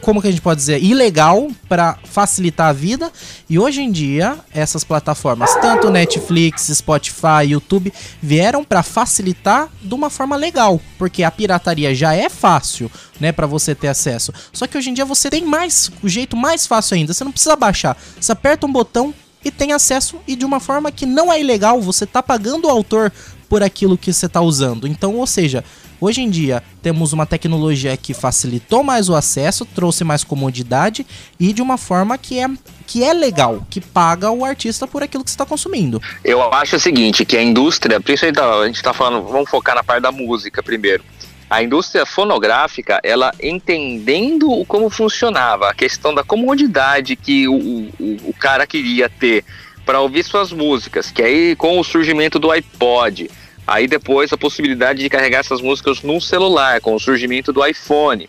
como 0.00 0.20
que 0.20 0.28
a 0.28 0.30
gente 0.30 0.42
pode 0.42 0.60
dizer, 0.60 0.82
ilegal 0.82 1.48
para 1.68 1.98
facilitar 2.04 2.68
a 2.68 2.72
vida. 2.72 3.10
E 3.48 3.58
hoje 3.58 3.82
em 3.82 3.90
dia, 3.90 4.36
essas 4.52 4.84
plataformas, 4.84 5.54
tanto 5.60 5.90
Netflix, 5.90 6.70
Spotify, 6.72 7.48
YouTube, 7.48 7.92
vieram 8.22 8.64
para 8.64 8.82
facilitar 8.82 9.68
de 9.82 9.94
uma 9.94 10.10
forma 10.10 10.36
legal, 10.36 10.80
porque 10.98 11.22
a 11.22 11.30
pirataria 11.30 11.94
já 11.94 12.14
é 12.14 12.28
fácil, 12.28 12.90
né, 13.20 13.32
para 13.32 13.46
você 13.46 13.74
ter 13.74 13.88
acesso. 13.88 14.32
Só 14.52 14.66
que 14.66 14.76
hoje 14.78 14.90
em 14.90 14.94
dia 14.94 15.04
você 15.04 15.30
tem 15.30 15.44
mais, 15.44 15.90
o 16.02 16.08
jeito 16.08 16.36
mais 16.36 16.66
fácil 16.66 16.96
ainda. 16.96 17.12
Você 17.12 17.24
não 17.24 17.32
precisa 17.32 17.56
baixar. 17.56 17.96
Você 18.20 18.32
aperta 18.32 18.66
um 18.66 18.72
botão 18.72 19.14
e 19.44 19.50
tem 19.50 19.72
acesso 19.72 20.16
e 20.26 20.34
de 20.34 20.44
uma 20.44 20.58
forma 20.58 20.90
que 20.90 21.04
não 21.04 21.32
é 21.32 21.38
ilegal, 21.38 21.80
você 21.80 22.06
tá 22.06 22.22
pagando 22.22 22.66
o 22.66 22.70
autor 22.70 23.12
por 23.48 23.62
aquilo 23.62 23.98
que 23.98 24.12
você 24.12 24.28
tá 24.28 24.40
usando. 24.40 24.86
Então, 24.86 25.16
ou 25.16 25.26
seja, 25.26 25.62
Hoje 26.04 26.20
em 26.20 26.28
dia, 26.28 26.62
temos 26.82 27.14
uma 27.14 27.24
tecnologia 27.24 27.96
que 27.96 28.12
facilitou 28.12 28.84
mais 28.84 29.08
o 29.08 29.14
acesso, 29.14 29.64
trouxe 29.64 30.04
mais 30.04 30.22
comodidade 30.22 31.06
e 31.40 31.50
de 31.50 31.62
uma 31.62 31.78
forma 31.78 32.18
que 32.18 32.38
é, 32.38 32.46
que 32.86 33.02
é 33.02 33.14
legal, 33.14 33.66
que 33.70 33.80
paga 33.80 34.30
o 34.30 34.44
artista 34.44 34.86
por 34.86 35.02
aquilo 35.02 35.24
que 35.24 35.30
você 35.30 35.34
está 35.34 35.46
consumindo. 35.46 36.02
Eu 36.22 36.42
acho 36.52 36.76
o 36.76 36.78
seguinte, 36.78 37.24
que 37.24 37.38
a 37.38 37.42
indústria, 37.42 37.98
principalmente 38.02 38.38
a 38.38 38.66
gente 38.66 38.76
está 38.76 38.92
falando, 38.92 39.26
vamos 39.26 39.48
focar 39.48 39.76
na 39.76 39.82
parte 39.82 40.02
da 40.02 40.12
música 40.12 40.62
primeiro. 40.62 41.02
A 41.48 41.62
indústria 41.62 42.04
fonográfica, 42.04 43.00
ela 43.02 43.32
entendendo 43.42 44.62
como 44.68 44.90
funcionava, 44.90 45.70
a 45.70 45.74
questão 45.74 46.12
da 46.12 46.22
comodidade 46.22 47.16
que 47.16 47.48
o, 47.48 47.54
o, 47.54 48.16
o 48.26 48.34
cara 48.38 48.66
queria 48.66 49.08
ter 49.08 49.42
para 49.86 50.02
ouvir 50.02 50.22
suas 50.22 50.52
músicas, 50.52 51.10
que 51.10 51.22
aí 51.22 51.56
com 51.56 51.80
o 51.80 51.84
surgimento 51.84 52.38
do 52.38 52.50
iPod, 52.50 53.30
Aí 53.66 53.86
depois 53.86 54.32
a 54.32 54.36
possibilidade 54.36 55.00
de 55.00 55.08
carregar 55.08 55.40
essas 55.40 55.60
músicas 55.60 56.02
num 56.02 56.20
celular, 56.20 56.80
com 56.80 56.94
o 56.94 57.00
surgimento 57.00 57.52
do 57.52 57.64
iPhone. 57.64 58.28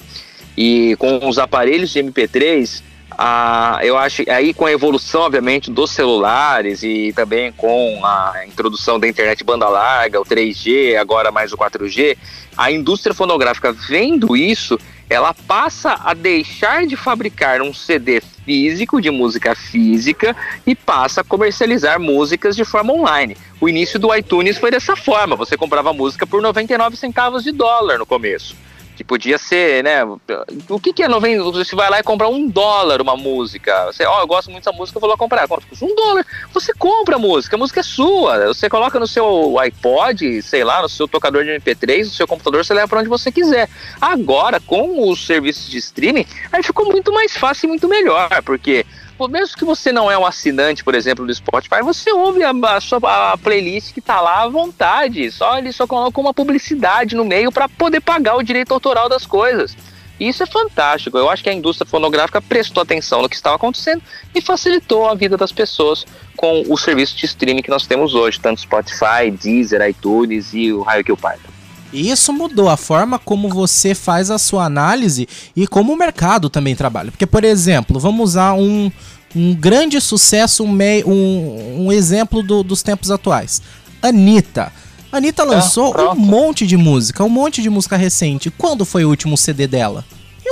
E 0.58 0.96
com 0.98 1.28
os 1.28 1.38
aparelhos 1.38 1.92
de 1.92 2.00
MP3, 2.00 2.82
a, 3.12 3.80
eu 3.84 3.98
acho 3.98 4.24
aí 4.30 4.54
com 4.54 4.66
a 4.66 4.72
evolução, 4.72 5.22
obviamente, 5.22 5.70
dos 5.70 5.92
celulares 5.92 6.84
e 6.84 7.14
também 7.14 7.52
com 7.52 8.02
a 8.06 8.44
introdução 8.48 9.00
da 9.00 9.08
internet 9.08 9.44
banda 9.44 9.68
larga, 9.68 10.20
o 10.20 10.26
3G, 10.26 10.96
agora 10.98 11.32
mais 11.32 11.52
o 11.54 11.58
4G, 11.58 12.18
a 12.58 12.72
indústria 12.72 13.14
fonográfica 13.14 13.72
vendo 13.72 14.36
isso, 14.36 14.80
ela 15.10 15.34
passa 15.34 16.00
a 16.04 16.14
deixar 16.14 16.86
de 16.86 16.96
fabricar 16.96 17.62
um 17.62 17.74
CD 17.74 18.22
físico 18.22 19.02
de 19.02 19.10
música 19.12 19.56
física 19.56 20.36
e 20.66 20.76
passa 20.76 21.22
a 21.22 21.24
comercializar 21.24 22.00
músicas 22.00 22.56
de 22.56 22.66
forma 22.66 22.94
online. 22.94 23.38
O 23.60 23.70
início 23.70 24.00
do 24.00 24.14
iTunes 24.16 24.58
foi 24.58 24.72
dessa 24.72 24.96
forma, 24.96 25.36
você 25.36 25.56
comprava 25.58 25.94
música 25.94 26.26
por 26.28 26.42
99 26.42 26.96
centavos 26.96 27.44
de 27.44 27.52
dólar 27.52 27.98
no 27.98 28.06
começo 28.06 28.56
que 28.96 29.04
podia 29.04 29.38
ser, 29.38 29.84
né? 29.84 30.04
O 30.04 30.80
que, 30.80 30.94
que 30.94 31.04
é 31.04 31.08
90? 31.08 31.44
Você 31.52 31.76
vai 31.76 31.90
lá 31.90 32.00
e 32.00 32.04
compra 32.04 32.28
um 32.28 32.48
dólar 32.48 33.02
uma 33.02 33.16
música. 33.16 33.86
Você, 33.88 34.06
ó, 34.06 34.18
oh, 34.18 34.22
eu 34.22 34.28
gosto 34.28 34.50
muito 34.50 34.64
dessa 34.64 34.76
música, 34.76 34.98
eu 34.98 35.02
vou 35.02 35.10
lá 35.10 35.18
comprar. 35.18 35.48
Custa? 35.48 35.86
Um 35.86 35.94
dólar. 35.94 36.26
Você 36.54 36.74
compra 36.74 37.16
a 37.16 37.20
música, 37.20 37.56
a 37.56 37.60
música 37.60 37.82
é 37.82 37.84
sua. 37.84 38.48
Você 38.48 38.70
coloca 38.70 39.00
no 39.00 39.08
seu 39.08 39.60
iPod, 39.60 40.42
sei 40.42 40.64
lá, 40.64 40.82
no 40.82 40.90
seu 40.90 41.08
tocador 41.08 41.44
de 41.44 41.52
MP3, 41.52 42.06
no 42.06 42.12
seu 42.12 42.28
computador, 42.28 42.66
você 42.66 42.74
leva 42.74 42.88
para 42.88 43.00
onde 43.00 43.10
você 43.10 43.32
quiser. 43.32 43.70
Agora, 44.00 44.60
com 44.60 45.10
os 45.10 45.26
serviços 45.26 45.70
de 45.70 45.78
streaming, 45.78 46.26
aí 46.52 46.64
ficou 46.64 46.86
muito 46.86 47.14
mais 47.14 47.36
fácil 47.36 47.68
e 47.68 47.70
muito 47.70 47.88
melhor, 47.88 48.30
porque 48.44 48.86
mesmo 49.30 49.58
que 49.58 49.66
você 49.66 49.92
não 49.92 50.12
é 50.12 50.18
um 50.18 50.26
assinante, 50.26 50.84
por 50.84 50.94
exemplo, 50.94 51.26
do 51.26 51.34
Spotify, 51.34 51.82
você 51.82 52.12
ouve 52.12 52.44
a, 52.44 52.52
a 52.52 52.82
sua 52.82 53.00
a 53.34 53.38
playlist 53.38 53.94
que 53.94 54.02
tá 54.02 54.20
lá 54.20 54.44
à 54.44 54.48
vontade. 54.48 55.32
Só 55.32 55.58
ele 55.58 55.72
só 55.72 55.88
coloca 55.88 56.20
uma 56.20 56.34
publicidade 56.34 57.16
no 57.16 57.24
meio 57.24 57.52
para 57.52 57.70
poder 57.70 58.02
pagar 58.02 58.36
o 58.36 58.44
direito 58.44 58.74
autoral 58.74 59.08
das 59.08 59.26
coisas. 59.26 59.76
E 60.20 60.28
isso 60.28 60.44
é 60.44 60.46
fantástico. 60.46 61.18
Eu 61.18 61.30
acho 61.30 61.44
que 61.44 61.50
a 61.50 61.54
indústria 61.54 61.90
fonográfica 61.90 62.42
prestou 62.42 62.84
atenção 62.84 63.22
no 63.22 63.30
que 63.30 63.36
estava 63.36 63.56
acontecendo 63.56 64.02
e 64.34 64.42
facilitou 64.42 65.08
a 65.08 65.16
vida 65.16 65.38
das 65.38 65.52
pessoas 65.52 66.06
com 66.36 66.64
o 66.68 66.78
serviço 66.78 67.16
de 67.18 67.26
streaming 67.26 67.62
que 67.62 67.70
nós 67.70 67.88
temos 67.88 68.14
hoje, 68.14 68.40
tanto 68.40 68.62
Spotify, 68.62 69.32
Deezer, 69.32 69.88
iTunes 69.90 70.54
e 70.54 70.72
o 70.72 70.82
Raio 70.82 71.04
que 71.04 71.12
o. 71.12 71.18
Isso 71.94 72.34
mudou 72.34 72.70
a 72.70 72.78
forma 72.78 73.18
como 73.18 73.50
você 73.50 73.96
faz 73.96 74.30
a 74.30 74.38
sua 74.38 74.66
análise 74.66 75.28
e 75.56 75.68
como 75.68 75.94
o 75.94 75.98
mercado 75.98 76.50
também 76.50 76.76
trabalha. 76.76 77.12
Porque, 77.12 77.26
por 77.26 77.44
exemplo, 77.44 78.00
vamos 78.00 78.32
usar 78.32 78.54
um, 78.54 78.92
um 79.36 79.54
grande 79.54 80.00
sucesso, 80.02 80.64
um, 80.64 80.78
um, 81.06 81.86
um 81.86 81.92
exemplo 81.92 82.44
do, 82.44 82.64
dos 82.64 82.84
tempos 82.84 83.12
atuais. 83.12 83.62
Anitta. 84.02 84.72
Anitta 85.12 85.44
ah, 85.44 85.46
lançou 85.46 85.96
um 86.12 86.16
monte 86.16 86.68
de 86.68 86.76
música, 86.76 87.24
um 87.24 87.30
monte 87.30 87.62
de 87.62 87.70
música 87.70 87.96
recente. 87.96 88.52
Quando 88.52 88.84
foi 88.84 89.06
o 89.06 89.10
último 89.10 89.38
CD 89.38 89.68
dela? 89.68 90.04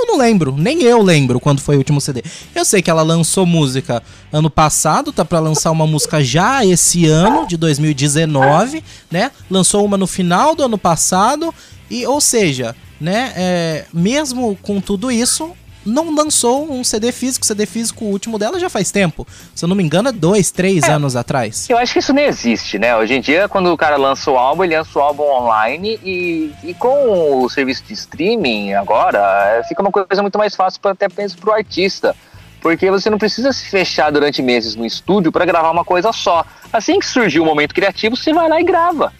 Eu 0.04 0.08
não 0.08 0.18
lembro, 0.18 0.54
nem 0.54 0.82
eu 0.82 1.00
lembro 1.00 1.40
quando 1.40 1.60
foi 1.62 1.76
o 1.76 1.78
último 1.78 1.98
CD. 1.98 2.22
Eu 2.54 2.62
sei 2.62 2.82
que 2.82 2.90
ela 2.90 3.00
lançou 3.00 3.46
música 3.46 4.02
ano 4.30 4.50
passado, 4.50 5.10
tá 5.10 5.24
para 5.24 5.40
lançar 5.40 5.70
uma 5.70 5.86
música 5.86 6.22
já 6.22 6.62
esse 6.62 7.06
ano, 7.06 7.46
de 7.46 7.56
2019, 7.56 8.84
né? 9.10 9.30
Lançou 9.50 9.82
uma 9.82 9.96
no 9.96 10.06
final 10.06 10.54
do 10.54 10.62
ano 10.62 10.76
passado, 10.76 11.54
e 11.90 12.06
ou 12.06 12.20
seja, 12.20 12.76
né, 13.00 13.32
é, 13.34 13.84
mesmo 13.94 14.58
com 14.60 14.78
tudo 14.78 15.10
isso, 15.10 15.52
não 15.84 16.14
lançou 16.14 16.70
um 16.70 16.82
CD 16.82 17.12
físico. 17.12 17.44
CD 17.46 17.66
físico, 17.66 18.04
o 18.04 18.08
último 18.08 18.38
dela 18.38 18.58
já 18.58 18.68
faz 18.68 18.90
tempo. 18.90 19.26
Se 19.54 19.64
eu 19.64 19.68
não 19.68 19.76
me 19.76 19.82
engano, 19.82 20.08
é 20.08 20.12
dois, 20.12 20.50
três 20.50 20.84
é, 20.84 20.92
anos 20.92 21.16
atrás. 21.16 21.68
Eu 21.68 21.78
acho 21.78 21.92
que 21.92 21.98
isso 21.98 22.12
nem 22.12 22.24
existe, 22.26 22.78
né? 22.78 22.96
Hoje 22.96 23.14
em 23.14 23.20
dia, 23.20 23.48
quando 23.48 23.72
o 23.72 23.76
cara 23.76 23.96
lança 23.96 24.30
o 24.30 24.36
álbum, 24.36 24.64
ele 24.64 24.76
lança 24.76 24.98
o 24.98 25.02
álbum 25.02 25.22
online 25.22 25.98
e, 26.04 26.52
e 26.62 26.74
com 26.74 27.42
o 27.42 27.48
serviço 27.48 27.84
de 27.84 27.92
streaming 27.94 28.74
agora, 28.74 29.18
é, 29.58 29.62
fica 29.64 29.82
uma 29.82 29.90
coisa 29.90 30.22
muito 30.22 30.38
mais 30.38 30.54
fácil 30.54 30.80
para 30.80 30.92
até 30.92 31.08
mesmo 31.16 31.40
pro 31.40 31.52
artista. 31.52 32.14
Porque 32.60 32.90
você 32.90 33.10
não 33.10 33.18
precisa 33.18 33.52
se 33.52 33.68
fechar 33.68 34.10
durante 34.10 34.40
meses 34.40 34.74
no 34.74 34.86
estúdio 34.86 35.30
para 35.30 35.44
gravar 35.44 35.70
uma 35.70 35.84
coisa 35.84 36.12
só. 36.12 36.46
Assim 36.72 36.98
que 36.98 37.04
surgiu 37.04 37.42
o 37.42 37.46
momento 37.46 37.74
criativo, 37.74 38.16
você 38.16 38.32
vai 38.32 38.48
lá 38.48 38.58
e 38.58 38.64
grava. 38.64 39.12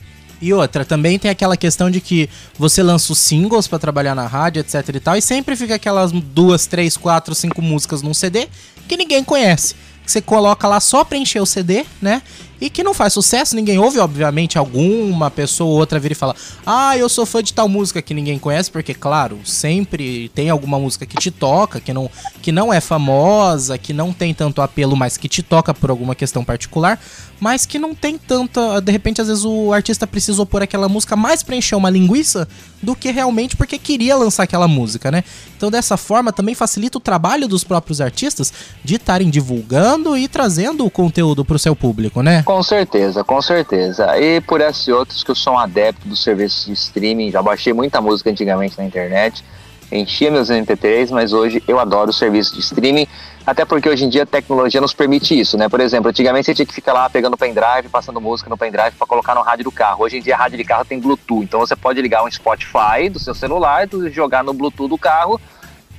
E 0.44 0.52
outra, 0.52 0.84
também 0.84 1.18
tem 1.18 1.30
aquela 1.30 1.56
questão 1.56 1.90
de 1.90 2.02
que 2.02 2.28
você 2.58 2.82
lança 2.82 3.10
os 3.10 3.18
singles 3.18 3.66
para 3.66 3.78
trabalhar 3.78 4.14
na 4.14 4.26
rádio, 4.26 4.60
etc 4.60 4.94
e 4.94 5.00
tal, 5.00 5.16
e 5.16 5.22
sempre 5.22 5.56
fica 5.56 5.76
aquelas 5.76 6.12
duas, 6.12 6.66
três, 6.66 6.98
quatro, 6.98 7.34
cinco 7.34 7.62
músicas 7.62 8.02
num 8.02 8.12
CD 8.12 8.46
que 8.86 8.94
ninguém 8.94 9.24
conhece. 9.24 9.74
Que 10.04 10.12
você 10.12 10.20
coloca 10.20 10.68
lá 10.68 10.80
só 10.80 11.02
pra 11.02 11.16
encher 11.16 11.40
o 11.40 11.46
CD, 11.46 11.86
né? 11.98 12.20
E 12.60 12.70
que 12.70 12.82
não 12.82 12.94
faz 12.94 13.12
sucesso, 13.12 13.56
ninguém 13.56 13.78
ouve, 13.78 13.98
obviamente, 13.98 14.58
alguma 14.58 15.30
pessoa 15.30 15.70
ou 15.70 15.78
outra 15.78 15.98
vir 15.98 16.12
e 16.12 16.14
falar: 16.14 16.36
"Ah, 16.64 16.96
eu 16.96 17.08
sou 17.08 17.26
fã 17.26 17.42
de 17.42 17.52
tal 17.52 17.68
música 17.68 18.00
que 18.00 18.14
ninguém 18.14 18.38
conhece", 18.38 18.70
porque 18.70 18.94
claro, 18.94 19.38
sempre 19.44 20.28
tem 20.34 20.50
alguma 20.50 20.78
música 20.78 21.06
que 21.06 21.16
te 21.16 21.30
toca, 21.30 21.80
que 21.80 21.92
não 21.92 22.10
que 22.42 22.52
não 22.52 22.72
é 22.72 22.80
famosa, 22.80 23.78
que 23.78 23.92
não 23.92 24.12
tem 24.12 24.32
tanto 24.34 24.60
apelo, 24.62 24.96
mas 24.96 25.16
que 25.16 25.28
te 25.28 25.42
toca 25.42 25.72
por 25.74 25.90
alguma 25.90 26.14
questão 26.14 26.44
particular, 26.44 27.00
mas 27.40 27.66
que 27.66 27.78
não 27.78 27.94
tem 27.94 28.16
tanta, 28.16 28.80
de 28.80 28.92
repente 28.92 29.20
às 29.20 29.28
vezes 29.28 29.44
o 29.44 29.72
artista 29.72 30.06
precisou 30.06 30.46
pôr 30.46 30.62
aquela 30.62 30.88
música 30.88 31.16
mais 31.16 31.42
pra 31.42 31.56
encher 31.56 31.74
uma 31.74 31.90
linguiça 31.90 32.48
do 32.82 32.94
que 32.94 33.10
realmente 33.10 33.56
porque 33.56 33.78
queria 33.78 34.16
lançar 34.16 34.44
aquela 34.44 34.68
música, 34.68 35.10
né? 35.10 35.24
Então 35.56 35.70
dessa 35.70 35.96
forma 35.96 36.32
também 36.32 36.54
facilita 36.54 36.98
o 36.98 37.00
trabalho 37.00 37.48
dos 37.48 37.64
próprios 37.64 38.00
artistas 38.00 38.52
de 38.84 38.96
estarem 38.96 39.30
divulgando 39.30 40.16
e 40.16 40.28
trazendo 40.28 40.84
o 40.84 40.90
conteúdo 40.90 41.44
pro 41.44 41.58
seu 41.58 41.74
público, 41.74 42.22
né? 42.22 42.42
Com 42.44 42.62
certeza, 42.62 43.24
com 43.24 43.40
certeza. 43.40 44.18
E 44.18 44.40
por 44.42 44.60
esses 44.60 44.86
outros 44.88 45.24
que 45.24 45.30
eu 45.30 45.34
sou 45.34 45.54
um 45.54 45.58
adepto 45.58 46.06
dos 46.06 46.22
serviços 46.22 46.66
de 46.66 46.72
streaming, 46.74 47.30
já 47.30 47.42
baixei 47.42 47.72
muita 47.72 48.02
música 48.02 48.28
antigamente 48.30 48.76
na 48.76 48.84
internet, 48.84 49.42
enchia 49.90 50.30
meus 50.30 50.50
MP3, 50.50 51.10
mas 51.10 51.32
hoje 51.32 51.62
eu 51.66 51.78
adoro 51.80 52.10
o 52.10 52.12
serviço 52.12 52.54
de 52.54 52.60
streaming, 52.60 53.06
até 53.46 53.64
porque 53.64 53.88
hoje 53.88 54.04
em 54.04 54.10
dia 54.10 54.24
a 54.24 54.26
tecnologia 54.26 54.78
nos 54.78 54.92
permite 54.92 55.38
isso, 55.38 55.56
né? 55.56 55.70
Por 55.70 55.80
exemplo, 55.80 56.10
antigamente 56.10 56.44
você 56.44 56.54
tinha 56.54 56.66
que 56.66 56.74
ficar 56.74 56.92
lá 56.92 57.08
pegando 57.08 57.36
pendrive, 57.36 57.88
passando 57.90 58.20
música 58.20 58.50
no 58.50 58.58
pendrive 58.58 58.92
para 58.92 59.06
colocar 59.06 59.34
no 59.34 59.40
rádio 59.40 59.64
do 59.64 59.72
carro. 59.72 60.04
Hoje 60.04 60.18
em 60.18 60.20
dia 60.20 60.34
a 60.34 60.38
rádio 60.38 60.58
de 60.58 60.64
carro 60.64 60.84
tem 60.84 61.00
Bluetooth, 61.00 61.44
então 61.44 61.60
você 61.60 61.74
pode 61.74 62.00
ligar 62.02 62.24
um 62.24 62.30
Spotify 62.30 63.08
do 63.10 63.18
seu 63.18 63.34
celular, 63.34 63.88
jogar 64.10 64.44
no 64.44 64.52
Bluetooth 64.52 64.88
do 64.88 64.98
carro 64.98 65.40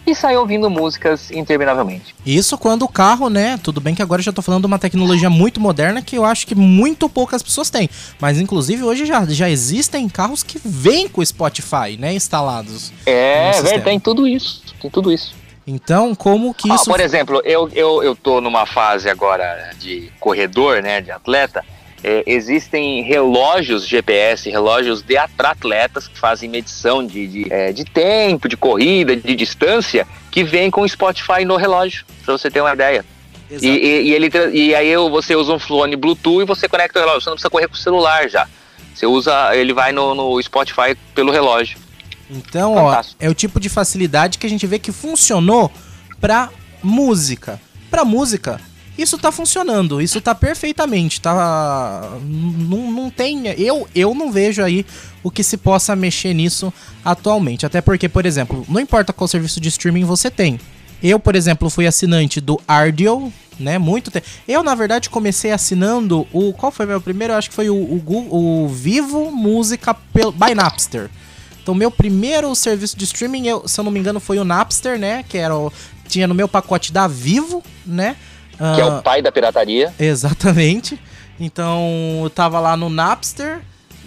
e 0.05 0.13
sair 0.13 0.37
ouvindo 0.37 0.69
músicas 0.69 1.31
interminavelmente. 1.31 2.15
Isso 2.25 2.57
quando 2.57 2.83
o 2.83 2.87
carro, 2.87 3.29
né? 3.29 3.59
Tudo 3.61 3.81
bem 3.81 3.95
que 3.95 4.01
agora 4.01 4.19
eu 4.19 4.23
já 4.25 4.31
tô 4.31 4.41
falando 4.41 4.61
de 4.61 4.67
uma 4.67 4.79
tecnologia 4.79 5.29
muito 5.29 5.59
moderna 5.59 6.01
que 6.01 6.17
eu 6.17 6.25
acho 6.25 6.45
que 6.45 6.55
muito 6.55 7.09
poucas 7.09 7.41
pessoas 7.41 7.69
têm. 7.69 7.89
Mas 8.19 8.39
inclusive 8.39 8.83
hoje 8.83 9.05
já, 9.05 9.25
já 9.25 9.49
existem 9.49 10.07
carros 10.07 10.43
que 10.43 10.59
vêm 10.63 11.07
com 11.07 11.21
o 11.21 11.25
Spotify, 11.25 11.97
né? 11.97 12.13
Instalados. 12.13 12.93
É, 13.05 13.51
verdade, 13.51 13.83
tem 13.83 13.99
tudo 13.99 14.27
isso. 14.27 14.61
Tem 14.81 14.89
tudo 14.91 15.11
isso. 15.11 15.33
Então, 15.67 16.13
como 16.13 16.53
que 16.53 16.71
ah, 16.71 16.75
isso. 16.75 16.85
Por 16.85 16.99
exemplo, 16.99 17.41
eu, 17.43 17.67
eu, 17.73 18.03
eu 18.03 18.15
tô 18.15 18.39
numa 18.39 18.67
fase 18.67 19.09
agora 19.09 19.71
de 19.79 20.11
corredor, 20.19 20.81
né? 20.81 21.01
De 21.01 21.09
atleta 21.09 21.65
é, 22.07 22.23
existem 22.27 23.01
relógios 23.01 23.87
GPS, 23.87 24.47
relógios 24.47 25.01
de 25.01 25.17
atletas 25.17 26.07
que 26.07 26.15
fazem 26.15 26.47
medição 26.47 27.03
de, 27.03 27.25
de, 27.25 27.51
é, 27.51 27.73
de 27.73 27.83
tempo, 27.83 28.47
de 28.47 28.55
corrida, 28.55 29.15
de 29.15 29.35
distância, 29.35 30.05
que 30.29 30.43
vem 30.43 30.69
com 30.69 30.81
o 30.81 30.87
Spotify 30.87 31.43
no 31.43 31.55
relógio, 31.55 32.05
para 32.23 32.37
você 32.37 32.51
ter 32.51 32.61
uma 32.61 32.73
ideia. 32.73 33.03
E, 33.49 33.67
e, 33.67 34.01
e, 34.03 34.13
ele, 34.13 34.29
e 34.53 34.75
aí 34.75 34.95
você 35.09 35.35
usa 35.35 35.51
um 35.51 35.57
fone 35.57 35.95
Bluetooth 35.95 36.43
e 36.43 36.45
você 36.45 36.69
conecta 36.69 36.99
o 36.99 37.01
relógio. 37.01 37.21
Você 37.21 37.29
não 37.29 37.35
precisa 37.35 37.49
correr 37.49 37.67
com 37.67 37.73
o 37.73 37.77
celular 37.77 38.29
já. 38.29 38.47
Você 38.93 39.07
usa, 39.07 39.55
ele 39.55 39.73
vai 39.73 39.91
no, 39.91 40.13
no 40.13 40.41
Spotify 40.43 40.95
pelo 41.15 41.31
relógio. 41.31 41.79
Então, 42.29 42.75
Fantástico. 42.75 43.17
ó, 43.19 43.25
é 43.25 43.29
o 43.29 43.33
tipo 43.33 43.59
de 43.59 43.67
facilidade 43.67 44.37
que 44.37 44.45
a 44.45 44.49
gente 44.49 44.67
vê 44.67 44.77
que 44.77 44.91
funcionou 44.91 45.71
pra 46.21 46.51
música. 46.83 47.59
Pra 47.89 48.05
música, 48.05 48.61
isso 48.97 49.17
tá 49.17 49.31
funcionando, 49.31 50.01
isso 50.01 50.21
tá 50.21 50.33
perfeitamente, 50.33 51.19
tá 51.19 52.17
não, 52.23 52.91
não 52.91 53.09
tem, 53.09 53.47
eu 53.57 53.87
eu 53.93 54.13
não 54.13 54.31
vejo 54.31 54.63
aí 54.63 54.85
o 55.21 55.29
que 55.29 55.43
se 55.43 55.57
possa 55.57 55.95
mexer 55.95 56.33
nisso 56.33 56.73
atualmente, 57.03 57.65
até 57.65 57.81
porque, 57.81 58.07
por 58.07 58.25
exemplo, 58.25 58.65
não 58.69 58.79
importa 58.79 59.11
qual 59.11 59.27
serviço 59.27 59.59
de 59.59 59.69
streaming 59.69 60.05
você 60.05 60.29
tem. 60.29 60.59
Eu, 61.03 61.19
por 61.19 61.35
exemplo, 61.35 61.69
fui 61.69 61.85
assinante 61.85 62.39
do 62.39 62.59
Ardio, 62.67 63.31
né, 63.59 63.77
muito 63.77 64.09
tempo. 64.09 64.25
Eu, 64.47 64.63
na 64.63 64.73
verdade, 64.75 65.09
comecei 65.09 65.51
assinando 65.51 66.27
o 66.31 66.53
qual 66.53 66.71
foi 66.71 66.85
meu 66.85 67.01
primeiro? 67.01 67.33
Eu 67.33 67.37
acho 67.37 67.49
que 67.49 67.55
foi 67.55 67.69
o, 67.69 67.75
o, 67.75 68.63
o 68.63 68.67
Vivo 68.67 69.31
Música 69.31 69.93
by 69.93 70.55
Napster. 70.55 71.09
Então, 71.61 71.73
meu 71.73 71.89
primeiro 71.89 72.53
serviço 72.53 72.95
de 72.97 73.05
streaming, 73.05 73.47
eu, 73.47 73.67
se 73.67 73.79
eu 73.79 73.83
não 73.83 73.91
me 73.91 73.99
engano, 73.99 74.19
foi 74.19 74.37
o 74.37 74.43
Napster, 74.43 74.99
né? 74.99 75.23
Que 75.27 75.39
era 75.39 75.55
o, 75.55 75.73
tinha 76.07 76.27
no 76.27 76.35
meu 76.35 76.47
pacote 76.47 76.93
da 76.93 77.07
Vivo, 77.07 77.63
né? 77.85 78.15
Que 78.57 78.81
é 78.81 78.85
o 78.85 78.97
ah, 78.97 79.01
pai 79.01 79.21
da 79.21 79.31
pirataria. 79.31 79.93
Exatamente. 79.99 80.99
Então, 81.39 82.21
eu 82.23 82.29
tava 82.29 82.59
lá 82.59 82.77
no 82.77 82.89
Napster, 82.89 83.59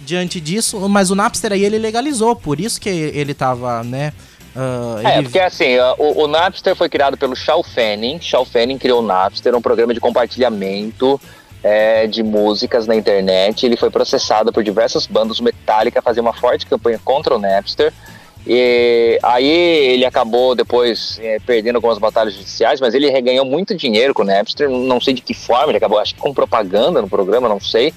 diante 0.05 0.41
disso, 0.41 0.89
mas 0.89 1.11
o 1.11 1.15
Napster 1.15 1.53
aí 1.53 1.65
ele 1.65 1.79
legalizou, 1.79 2.35
por 2.35 2.59
isso 2.59 2.81
que 2.81 2.89
ele 2.89 3.35
tava, 3.35 3.83
né? 3.85 4.13
Uh, 4.57 5.07
é, 5.07 5.23
porque 5.23 5.39
assim, 5.39 5.77
o, 5.99 6.25
o, 6.25 6.27
Napster 6.27 6.75
foi 6.75 6.89
criado 6.89 7.17
pelo 7.17 7.37
Shaw 7.37 7.63
Fanning. 7.63 8.19
Shaw 8.21 8.45
Fanning 8.45 8.79
criou 8.79 9.01
o 9.01 9.07
Napster, 9.07 9.55
um 9.55 9.61
programa 9.61 9.95
de 9.95 10.01
compartilhamento 10.01 11.21
é, 11.63 12.07
de 12.07 12.23
músicas 12.23 12.87
na 12.87 12.97
internet. 12.97 13.67
Ele 13.67 13.77
foi 13.77 13.91
processado 13.91 14.53
por 14.53 14.65
diversas 14.65 15.07
bandas. 15.07 15.39
Metallica 15.39 16.03
fazia 16.03 16.23
uma 16.23 16.33
forte 16.33 16.67
campanha 16.67 16.99
contra 17.05 17.37
o 17.37 17.39
Napster. 17.39 17.93
E 18.51 19.19
aí 19.23 19.47
ele 19.47 20.07
acabou 20.07 20.55
depois 20.55 21.21
é, 21.23 21.39
perdendo 21.39 21.77
algumas 21.77 21.99
batalhas 21.99 22.33
judiciais, 22.33 22.81
mas 22.81 22.95
ele 22.95 23.11
reganhou 23.11 23.45
muito 23.45 23.75
dinheiro 23.75 24.15
com 24.15 24.23
o 24.23 24.25
Napster, 24.25 24.71
não 24.71 24.99
sei 24.99 25.13
de 25.13 25.21
que 25.21 25.35
forma, 25.35 25.71
ele 25.71 25.77
acabou 25.77 25.99
acho 25.99 26.15
que 26.15 26.21
com 26.21 26.33
propaganda 26.33 27.03
no 27.03 27.09
programa, 27.11 27.47
não 27.47 27.61
sei. 27.61 27.93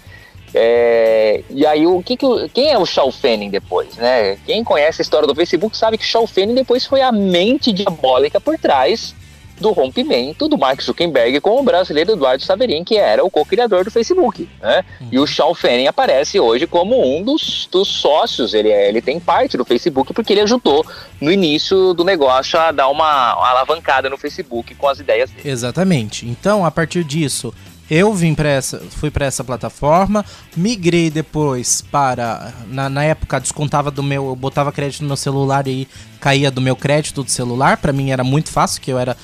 É, 0.54 1.42
e 1.50 1.66
aí 1.66 1.88
o 1.88 2.04
que, 2.04 2.18
que 2.18 2.28
quem 2.54 2.70
é 2.70 2.78
o 2.78 2.86
Shaw 2.86 3.10
Fanning 3.10 3.50
depois, 3.50 3.96
né? 3.96 4.38
Quem 4.46 4.62
conhece 4.62 5.02
a 5.02 5.04
história 5.04 5.26
do 5.26 5.34
Facebook 5.34 5.78
sabe 5.78 5.98
que 5.98 6.04
Shaw 6.04 6.28
Fanning 6.28 6.56
depois 6.56 6.86
foi 6.86 7.02
a 7.02 7.14
mente 7.14 7.72
diabólica 7.72 8.42
por 8.42 8.58
trás 8.58 9.16
do 9.62 9.72
rompimento 9.72 10.48
do 10.48 10.58
Mark 10.58 10.82
Zuckerberg 10.82 11.40
com 11.40 11.60
o 11.60 11.64
brasileiro 11.64 12.14
Eduardo 12.14 12.44
Saverin, 12.44 12.84
que 12.84 12.98
era 12.98 13.24
o 13.24 13.30
co-criador 13.30 13.86
do 13.86 13.92
Facebook. 13.92 14.50
Né? 14.62 14.84
Uhum. 15.00 15.08
E 15.12 15.20
o 15.20 15.28
Sean 15.28 15.54
Fanning 15.54 15.88
aparece 15.88 16.40
hoje 16.40 16.68
como 16.68 17.00
um 17.02 17.24
dos, 17.24 17.68
dos 17.72 17.88
sócios, 17.88 18.54
ele, 18.54 18.70
é, 18.70 18.90
ele 18.90 19.02
tem 19.02 19.20
parte 19.20 19.58
do 19.58 19.64
Facebook 19.64 20.14
porque 20.14 20.34
ele 20.34 20.42
ajudou 20.42 20.86
no 21.20 21.32
início 21.32 21.94
do 21.94 22.04
negócio 22.04 22.60
a 22.60 22.72
dar 22.72 22.90
uma, 22.90 23.36
uma 23.36 23.50
alavancada 23.50 24.10
no 24.10 24.18
Facebook 24.18 24.76
com 24.76 24.88
as 24.88 25.00
ideias 25.00 25.30
dele. 25.30 25.50
Exatamente. 25.50 26.28
Então, 26.28 26.66
a 26.66 26.72
partir 26.72 27.04
disso, 27.04 27.54
eu 27.94 28.14
vim 28.14 28.34
para 28.34 28.48
essa, 28.48 28.80
fui 28.90 29.12
para 29.12 29.26
essa 29.26 29.44
plataforma, 29.44 30.24
migrei 30.56 31.10
depois 31.10 31.82
para 31.82 32.54
na, 32.70 32.90
na, 32.90 33.04
época 33.04 33.38
descontava 33.38 33.92
do 33.92 34.02
meu, 34.02 34.28
eu 34.28 34.36
botava 34.36 34.72
crédito 34.72 35.02
no 35.02 35.08
meu 35.08 35.18
celular 35.18 35.68
e 35.68 35.86
caía 36.18 36.50
do 36.50 36.62
meu 36.62 36.74
crédito 36.74 37.22
do 37.22 37.30
celular. 37.30 37.76
Para 37.76 37.92
mim 37.92 38.10
era 38.10 38.24
muito 38.24 38.50
fácil, 38.50 38.82
que 38.82 38.90
eu 38.94 38.98
era 38.98 39.18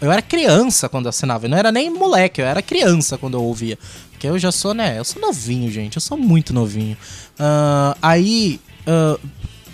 eu 0.00 0.10
era 0.10 0.20
criança 0.20 0.88
quando 0.88 1.08
assinava, 1.08 1.46
eu 1.46 1.50
não 1.50 1.56
era 1.56 1.70
nem 1.70 1.88
moleque, 1.88 2.40
eu 2.40 2.46
era 2.46 2.60
criança 2.60 3.16
quando 3.16 3.34
eu 3.34 3.44
ouvia. 3.44 3.78
Porque 4.10 4.26
eu 4.26 4.36
já 4.40 4.50
sou, 4.50 4.74
né? 4.74 4.98
Eu 4.98 5.04
sou 5.04 5.22
novinho, 5.22 5.70
gente, 5.70 5.94
eu 5.94 6.02
sou 6.02 6.18
muito 6.18 6.52
novinho. 6.52 6.96
Uh, 7.38 7.96
aí 8.02 8.60
uh, 8.88 9.20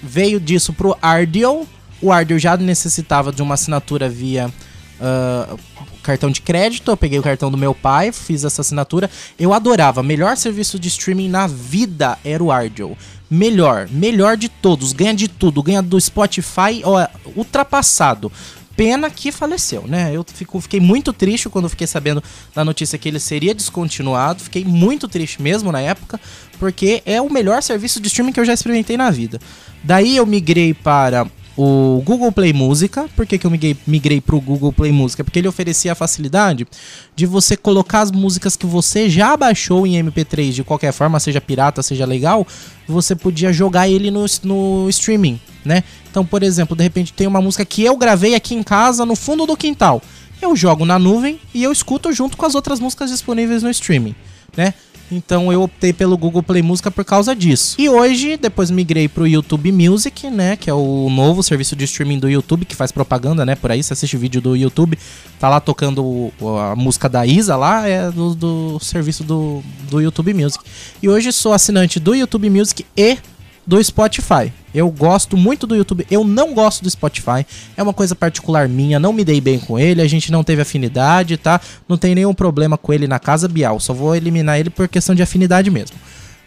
veio 0.03 0.39
disso 0.39 0.75
pro 0.75 0.95
Ardio. 1.01 1.67
O 2.03 2.13
Ardio 2.13 2.39
já 2.39 2.55
necessitava 2.59 3.33
de 3.33 3.41
uma 3.41 3.55
assinatura 3.55 4.11
via 4.11 4.53
uh, 5.01 5.59
cartão 6.03 6.31
de 6.31 6.41
crédito, 6.41 6.91
eu 6.91 6.97
peguei 6.97 7.19
o 7.19 7.23
cartão 7.23 7.51
do 7.51 7.57
meu 7.57 7.75
pai, 7.75 8.13
fiz 8.13 8.45
essa 8.45 8.61
assinatura. 8.61 9.11
Eu 9.39 9.53
adorava. 9.53 10.03
Melhor 10.03 10.37
serviço 10.37 10.79
de 10.79 10.89
streaming 10.89 11.29
na 11.29 11.47
vida 11.47 12.19
era 12.25 12.43
o 12.43 12.53
Ardio. 12.53 12.97
Melhor, 13.29 13.89
melhor 13.91 14.37
de 14.37 14.49
todos. 14.49 14.93
Ganha 14.93 15.15
de 15.15 15.29
tudo. 15.29 15.63
Ganha 15.63 15.83
do 15.83 16.01
Spotify, 16.01 16.83
ó, 16.85 17.07
ultrapassado. 17.35 18.31
Pena 18.77 19.09
que 19.09 19.33
faleceu, 19.33 19.87
né? 19.89 20.11
Eu 20.15 20.23
fico, 20.23 20.61
fiquei 20.61 20.79
muito 20.79 21.11
triste 21.11 21.49
quando 21.49 21.69
fiquei 21.69 21.87
sabendo 21.87 22.23
da 22.55 22.63
notícia 22.63 22.99
que 22.99 23.09
ele 23.09 23.19
seria 23.19 23.55
descontinuado. 23.55 24.45
Fiquei 24.45 24.65
muito 24.65 25.09
triste 25.09 25.41
mesmo 25.41 25.73
na 25.73 25.81
época, 25.81 26.21
porque 26.59 27.03
é 27.07 27.21
o 27.21 27.33
melhor 27.33 27.63
serviço 27.63 28.01
de 28.01 28.09
streaming 28.09 28.33
que 28.33 28.41
eu 28.41 28.45
já 28.45 28.53
experimentei 28.53 28.97
na 28.97 29.11
vida. 29.11 29.41
Daí 29.83 30.17
eu 30.17 30.27
migrei 30.27 30.75
para 30.75 31.27
o 31.57 32.03
Google 32.05 32.31
Play 32.31 32.53
Música. 32.53 33.09
Por 33.17 33.27
que, 33.27 33.39
que 33.39 33.47
eu 33.47 33.51
migrei, 33.51 33.77
migrei 33.87 34.21
para 34.21 34.37
o 34.37 34.41
Google 34.41 34.73
Play 34.73 34.93
Música? 34.93 35.25
Porque 35.25 35.39
ele 35.39 35.49
oferecia 35.49 35.93
a 35.93 35.95
facilidade 35.95 36.67
de 37.15 37.25
você 37.25 37.57
colocar 37.57 38.01
as 38.01 38.11
músicas 38.11 38.57
que 38.57 38.67
você 38.67 39.09
já 39.09 39.37
baixou 39.37 39.87
em 39.87 39.95
MP3 40.03 40.53
de 40.53 40.65
qualquer 40.65 40.93
forma, 40.93 41.19
seja 41.19 41.41
pirata, 41.41 41.83
seja 41.83 42.05
legal, 42.05 42.47
você 42.87 43.17
podia 43.17 43.53
jogar 43.53 43.89
ele 43.89 44.11
no, 44.11 44.27
no 44.43 44.89
streaming, 44.91 45.41
né? 45.65 45.83
Então, 46.11 46.25
por 46.25 46.43
exemplo, 46.43 46.77
de 46.77 46.83
repente 46.83 47.13
tem 47.13 47.27
uma 47.27 47.41
música 47.41 47.65
que 47.65 47.83
eu 47.83 47.97
gravei 47.97 48.35
aqui 48.35 48.55
em 48.55 48.63
casa, 48.63 49.07
no 49.07 49.17
fundo 49.17 49.47
do 49.47 49.57
quintal. 49.57 50.03
Eu 50.41 50.55
jogo 50.55 50.85
na 50.85 50.99
nuvem 50.99 51.41
e 51.55 51.63
eu 51.63 51.73
escuto 51.73 52.13
junto 52.13 52.37
com 52.37 52.45
as 52.45 52.55
outras 52.55 52.79
músicas 52.79 53.11
disponíveis 53.11 53.63
no 53.63 53.71
streaming, 53.71 54.15
né? 54.55 54.75
Então 55.11 55.53
eu 55.53 55.63
optei 55.63 55.93
pelo 55.93 56.17
Google 56.17 56.43
Play 56.43 56.63
Música 56.63 56.91
por 56.91 57.05
causa 57.05 57.35
disso. 57.35 57.77
E 57.79 57.89
hoje, 57.89 58.37
depois 58.37 58.71
migrei 58.71 59.09
pro 59.09 59.27
YouTube 59.27 59.71
Music, 59.73 60.29
né? 60.31 60.57
Que 60.57 60.69
é 60.69 60.75
o 60.75 61.09
novo 61.11 61.43
serviço 61.43 61.77
de 61.77 61.85
streaming 61.85 62.19
do 62.19 62.29
YouTube, 62.29 62.65
que 62.65 62.75
faz 62.75 62.91
propaganda, 62.91 63.45
né? 63.45 63.55
Por 63.55 63.71
aí, 63.71 63.83
você 63.83 63.93
assiste 63.93 64.17
vídeo 64.17 64.41
do 64.41 64.57
YouTube, 64.57 64.99
tá 65.39 65.49
lá 65.49 65.61
tocando 65.61 66.33
a 66.61 66.75
música 66.75 67.09
da 67.09 67.27
Isa 67.27 67.57
lá, 67.57 67.87
é 67.87 68.11
do, 68.11 68.35
do 68.35 68.79
serviço 68.81 69.23
do, 69.23 69.63
do 69.91 70.01
YouTube 70.01 70.35
Music. 70.35 70.63
E 71.03 71.09
hoje 71.09 71.33
sou 71.33 71.53
assinante 71.53 72.01
do 72.01 72.15
YouTube 72.15 72.51
Music 72.51 72.85
e 72.97 73.19
do 73.67 73.83
Spotify. 73.83 74.53
Eu 74.77 74.91
gosto 74.91 75.37
muito 75.37 75.67
do 75.67 75.75
YouTube, 75.75 76.07
eu 76.11 76.23
não 76.23 76.53
gosto 76.53 76.83
do 76.83 76.91
Spotify, 76.91 77.47
é 77.77 77.83
uma 77.83 77.95
coisa 77.95 78.15
particular 78.15 78.69
minha, 78.69 79.01
não 79.01 79.13
me 79.13 79.25
dei 79.25 79.41
bem 79.41 79.59
com 79.59 79.79
ele, 79.79 80.03
a 80.03 80.07
gente 80.07 80.31
não 80.31 80.45
teve 80.45 80.61
afinidade, 80.61 81.37
tá? 81.37 81.61
Não 81.89 81.97
tem 81.97 82.15
nenhum 82.15 82.35
problema 82.35 82.77
com 82.77 82.93
ele 82.93 83.09
na 83.09 83.19
casa 83.19 83.49
Bial, 83.49 83.81
só 83.81 83.95
vou 83.95 84.15
eliminar 84.15 84.59
ele 84.59 84.69
por 84.69 84.87
questão 84.87 85.15
de 85.15 85.23
afinidade 85.23 85.71
mesmo. 85.71 85.97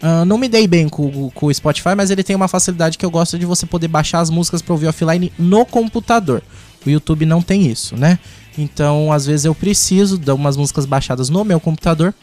Uh, 0.02 0.24
não 0.26 0.38
me 0.38 0.48
dei 0.48 0.68
bem 0.68 0.88
com, 0.88 1.30
com, 1.32 1.48
o 1.48 1.54
Spotify, 1.54 1.96
mas 1.98 2.12
ele 2.12 2.24
tem 2.24 2.36
uma 2.36 2.48
facilidade 2.48 2.98
que 2.98 3.06
eu 3.06 3.10
gosto 3.10 3.38
de 3.38 3.46
você 3.46 3.66
poder 3.66 3.88
baixar 3.88 4.20
as 4.20 4.30
músicas 4.30 4.62
para 4.62 4.74
ouvir 4.74 4.88
offline 4.88 5.34
no 5.38 5.66
computador. 5.66 6.42
O 6.86 6.90
YouTube 6.90 7.26
não 7.26 7.42
tem 7.42 7.68
isso, 7.68 7.98
né? 7.98 8.20
Então, 8.58 9.12
às 9.12 9.26
vezes 9.26 9.46
eu 9.46 9.56
preciso 9.56 10.18
de 10.18 10.32
umas 10.32 10.56
músicas 10.56 10.86
baixadas 10.86 11.30
no 11.30 11.44
meu 11.44 11.60
computador 11.60 12.14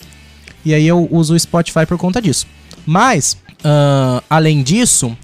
e 0.65 0.73
aí 0.73 0.87
eu 0.87 1.07
uso 1.11 1.35
o 1.35 1.39
Spotify 1.39 1.85
por 1.85 1.99
conta 1.99 2.23
disso. 2.23 2.47
Mas 2.87 3.37
Uh, 3.67 4.23
além 4.29 4.63
disso, 4.63 5.17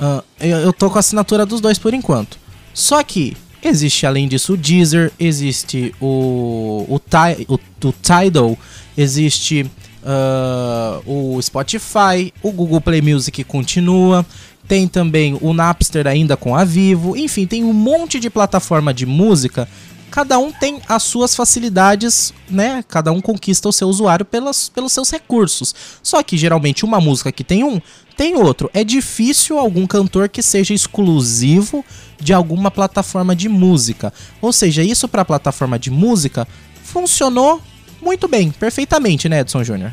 uh, 0.00 0.22
eu, 0.40 0.58
eu 0.58 0.72
tô 0.72 0.90
com 0.90 0.98
a 0.98 1.00
assinatura 1.00 1.46
dos 1.46 1.60
dois 1.60 1.78
por 1.78 1.94
enquanto. 1.94 2.38
Só 2.72 3.02
que 3.02 3.36
existe 3.62 4.06
além 4.06 4.28
disso 4.28 4.54
o 4.54 4.56
Deezer, 4.56 5.12
existe 5.18 5.94
o, 6.00 6.86
o, 6.88 7.00
o, 7.48 7.54
o 7.88 7.92
Tidal, 7.92 8.58
existe 8.96 9.70
uh, 10.06 11.02
o 11.04 11.42
Spotify, 11.42 12.32
o 12.42 12.52
Google 12.52 12.80
Play 12.80 13.02
Music 13.02 13.42
continua. 13.44 14.24
Tem 14.68 14.88
também 14.88 15.38
o 15.40 15.52
Napster 15.52 16.06
ainda 16.06 16.36
com 16.36 16.56
a 16.56 16.64
Vivo. 16.64 17.16
Enfim, 17.16 17.46
tem 17.46 17.62
um 17.64 17.72
monte 17.72 18.18
de 18.18 18.30
plataforma 18.30 18.94
de 18.94 19.06
música 19.06 19.68
cada 20.16 20.38
um 20.38 20.50
tem 20.50 20.80
as 20.88 21.02
suas 21.02 21.34
facilidades, 21.34 22.32
né? 22.48 22.82
Cada 22.88 23.12
um 23.12 23.20
conquista 23.20 23.68
o 23.68 23.72
seu 23.72 23.86
usuário 23.86 24.24
pelas, 24.24 24.68
pelos 24.68 24.92
seus 24.92 25.10
recursos. 25.10 25.74
Só 26.02 26.22
que 26.22 26.38
geralmente 26.38 26.86
uma 26.86 26.98
música 26.98 27.30
que 27.30 27.44
tem 27.44 27.62
um, 27.62 27.78
tem 28.16 28.34
outro. 28.36 28.70
É 28.72 28.82
difícil 28.82 29.58
algum 29.58 29.86
cantor 29.86 30.30
que 30.30 30.42
seja 30.42 30.72
exclusivo 30.72 31.84
de 32.18 32.32
alguma 32.32 32.70
plataforma 32.70 33.36
de 33.36 33.46
música. 33.46 34.10
Ou 34.40 34.54
seja, 34.54 34.82
isso 34.82 35.06
para 35.06 35.22
plataforma 35.22 35.78
de 35.78 35.90
música 35.90 36.48
funcionou 36.82 37.60
muito 38.00 38.28
bem, 38.28 38.50
perfeitamente, 38.50 39.28
né, 39.28 39.40
Edson 39.40 39.64
Júnior? 39.64 39.92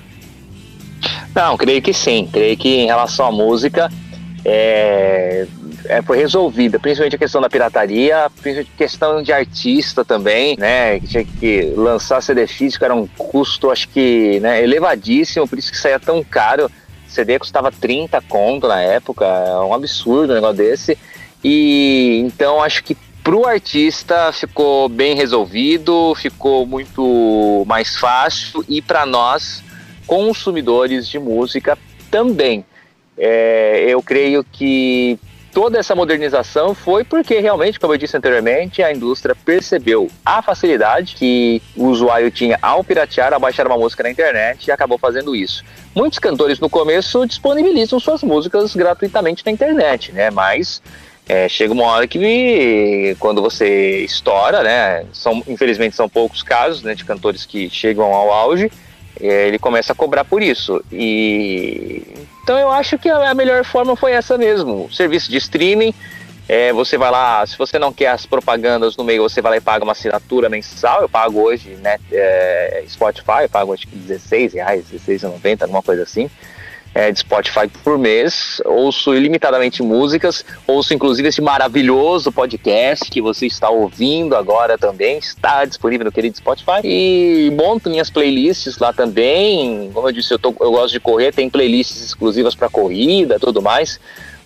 Não, 1.36 1.58
creio 1.58 1.82
que 1.82 1.94
sim. 1.94 2.30
Creio 2.32 2.56
que 2.58 2.70
em 2.70 2.86
relação 2.86 3.26
à 3.26 3.32
música, 3.32 3.92
é, 4.46 5.48
é, 5.86 6.02
foi 6.02 6.18
resolvida, 6.18 6.80
principalmente 6.80 7.16
a 7.16 7.20
questão 7.20 7.42
da 7.42 7.50
pirataria, 7.50 8.30
principalmente 8.42 8.72
a 8.74 8.78
questão 8.78 9.24
de 9.24 9.34
artista 9.34 10.06
também, 10.06 10.56
né? 10.58 11.00
Que 11.00 11.08
tinha 11.08 11.26
que 11.26 11.74
lançar 11.76 12.22
CD 12.22 12.46
físico 12.48 12.86
era 12.86 12.94
um 12.94 13.08
custo, 13.08 13.72
acho 13.72 13.90
que, 13.90 14.40
né, 14.40 14.64
elevadíssimo, 14.64 15.48
por 15.48 15.58
isso 15.58 15.72
que 15.72 15.78
saía 15.78 16.00
tão 16.00 16.24
caro. 16.24 16.70
CD 17.08 17.38
custava 17.38 17.72
30 17.72 18.22
conto 18.22 18.68
na 18.68 18.82
época, 18.82 19.26
é 19.26 19.58
um 19.60 19.74
absurdo 19.74 20.32
um 20.34 20.36
negócio 20.36 20.58
desse. 20.58 20.98
E 21.44 22.22
então 22.26 22.62
acho 22.62 22.84
que 22.84 22.98
pro 23.24 23.48
artista 23.48 24.32
ficou 24.34 24.90
bem 24.90 25.16
resolvido, 25.16 26.14
ficou 26.16 26.66
muito 26.66 27.64
mais 27.66 27.96
fácil 27.98 28.64
e 28.68 28.82
para 28.82 29.06
nós 29.06 29.64
consumidores 30.06 31.08
de 31.08 31.18
música 31.18 31.78
também. 32.12 32.66
É, 33.18 33.86
eu 33.88 34.02
creio 34.02 34.44
que 34.44 35.18
toda 35.54 35.78
essa 35.78 35.96
modernização 35.96 36.76
foi 36.76 37.04
porque 37.04 37.40
realmente, 37.40 37.80
como 37.80 37.94
eu 37.94 37.98
disse 37.98 38.18
anteriormente, 38.18 38.84
a 38.84 38.92
indústria 38.92 39.36
percebeu 39.36 40.10
a 40.26 40.42
facilidade 40.42 41.16
que 41.16 41.62
o 41.78 41.86
usuário 41.86 42.30
tinha 42.30 42.58
ao 42.62 42.84
piratear, 42.84 43.34
ao 43.34 43.40
baixar 43.40 43.66
uma 43.68 43.78
música 43.78 44.04
na 44.04 44.12
internet 44.12 44.68
e 44.68 44.72
acabou 44.72 44.98
fazendo 44.98 45.36
isso. 45.36 45.64
Muitos 45.96 46.20
cantores 46.20 46.60
no 46.60 46.70
começo 46.70 47.26
disponibilizam 47.26 48.00
suas 48.00 48.22
músicas 48.22 48.76
gratuitamente 48.76 49.46
na 49.46 49.52
internet, 49.52 50.12
né? 50.12 50.30
Mas 50.32 50.82
é, 51.28 51.48
chega 51.48 51.74
uma 51.74 51.86
hora 51.86 52.08
que 52.08 53.16
quando 53.20 53.42
você 53.42 54.00
estoura, 54.04 54.62
né? 54.62 55.06
São, 55.14 55.42
infelizmente 55.48 55.96
são 55.96 56.10
poucos 56.10 56.44
casos 56.44 56.84
né, 56.84 56.96
de 56.96 57.06
cantores 57.06 57.46
que 57.46 57.70
chegam 57.70 58.14
ao 58.14 58.32
auge, 58.32 58.72
é, 59.20 59.48
ele 59.48 59.58
começa 59.58 59.94
a 59.94 59.96
cobrar 59.96 60.26
por 60.26 60.42
isso. 60.42 60.84
E 60.92 62.04
então 62.44 62.58
eu 62.58 62.70
acho 62.70 62.98
que 62.98 63.10
a 63.10 63.34
melhor 63.34 63.64
forma 63.64 63.96
foi 63.96 64.12
essa 64.12 64.38
mesmo. 64.38 64.92
Serviço 64.92 65.32
de 65.32 65.38
streaming. 65.38 65.94
É, 66.46 66.74
você 66.74 66.98
vai 66.98 67.10
lá, 67.10 67.46
se 67.48 67.58
você 67.58 67.80
não 67.80 67.94
quer 67.94 68.08
as 68.08 68.26
propagandas 68.26 68.98
no 68.98 69.06
meio, 69.06 69.24
você 69.24 69.42
vai 69.42 69.52
lá 69.52 69.58
e 69.58 69.62
paga 69.62 69.86
uma 69.86 69.94
assinatura 69.94 70.50
mensal. 70.50 71.02
Eu 71.02 71.08
pago 71.08 71.40
hoje, 71.40 71.70
né? 71.82 71.98
É, 72.12 72.84
Spotify, 72.90 73.44
eu 73.44 73.50
pago 73.50 73.72
acho 73.72 73.88
que 73.88 73.96
16 73.96 74.56
reais, 74.56 74.84
16,90, 74.92 75.62
alguma 75.62 75.82
coisa 75.82 76.04
assim 76.04 76.30
é, 76.94 77.12
de 77.12 77.20
Spotify 77.20 77.68
por 77.84 77.98
mês, 77.98 78.62
ouço 78.66 79.16
ilimitadamente 79.16 79.82
músicas, 79.82 80.46
ouço 80.68 80.94
inclusive 80.94 81.28
esse 81.28 81.42
maravilhoso 81.42 82.32
podcast 82.32 83.10
que 83.10 83.22
você 83.22 83.48
está 83.48 83.70
ouvindo 83.70 84.36
agora 84.36 84.78
também, 84.78 85.18
está 85.18 85.66
disponível 85.66 86.06
no 86.06 86.12
querido 86.12 86.38
Spotify, 86.38 86.82
e 86.84 87.52
monto 87.56 87.90
minhas 87.90 88.10
playlists 88.10 88.78
lá 88.78 88.94
também, 88.94 89.90
como 89.94 90.08
eu 90.08 90.12
disse, 90.12 90.34
eu, 90.34 90.40
tô, 90.40 90.54
eu 90.60 90.72
gosto 90.72 90.94
de 90.94 91.00
correr, 91.00 91.34
tem 91.34 91.50
playlists 91.50 92.04
exclusivas 92.04 92.54
para 92.54 92.70
corrida, 92.70 93.40
tudo 93.40 93.62
mais, 93.62 94.00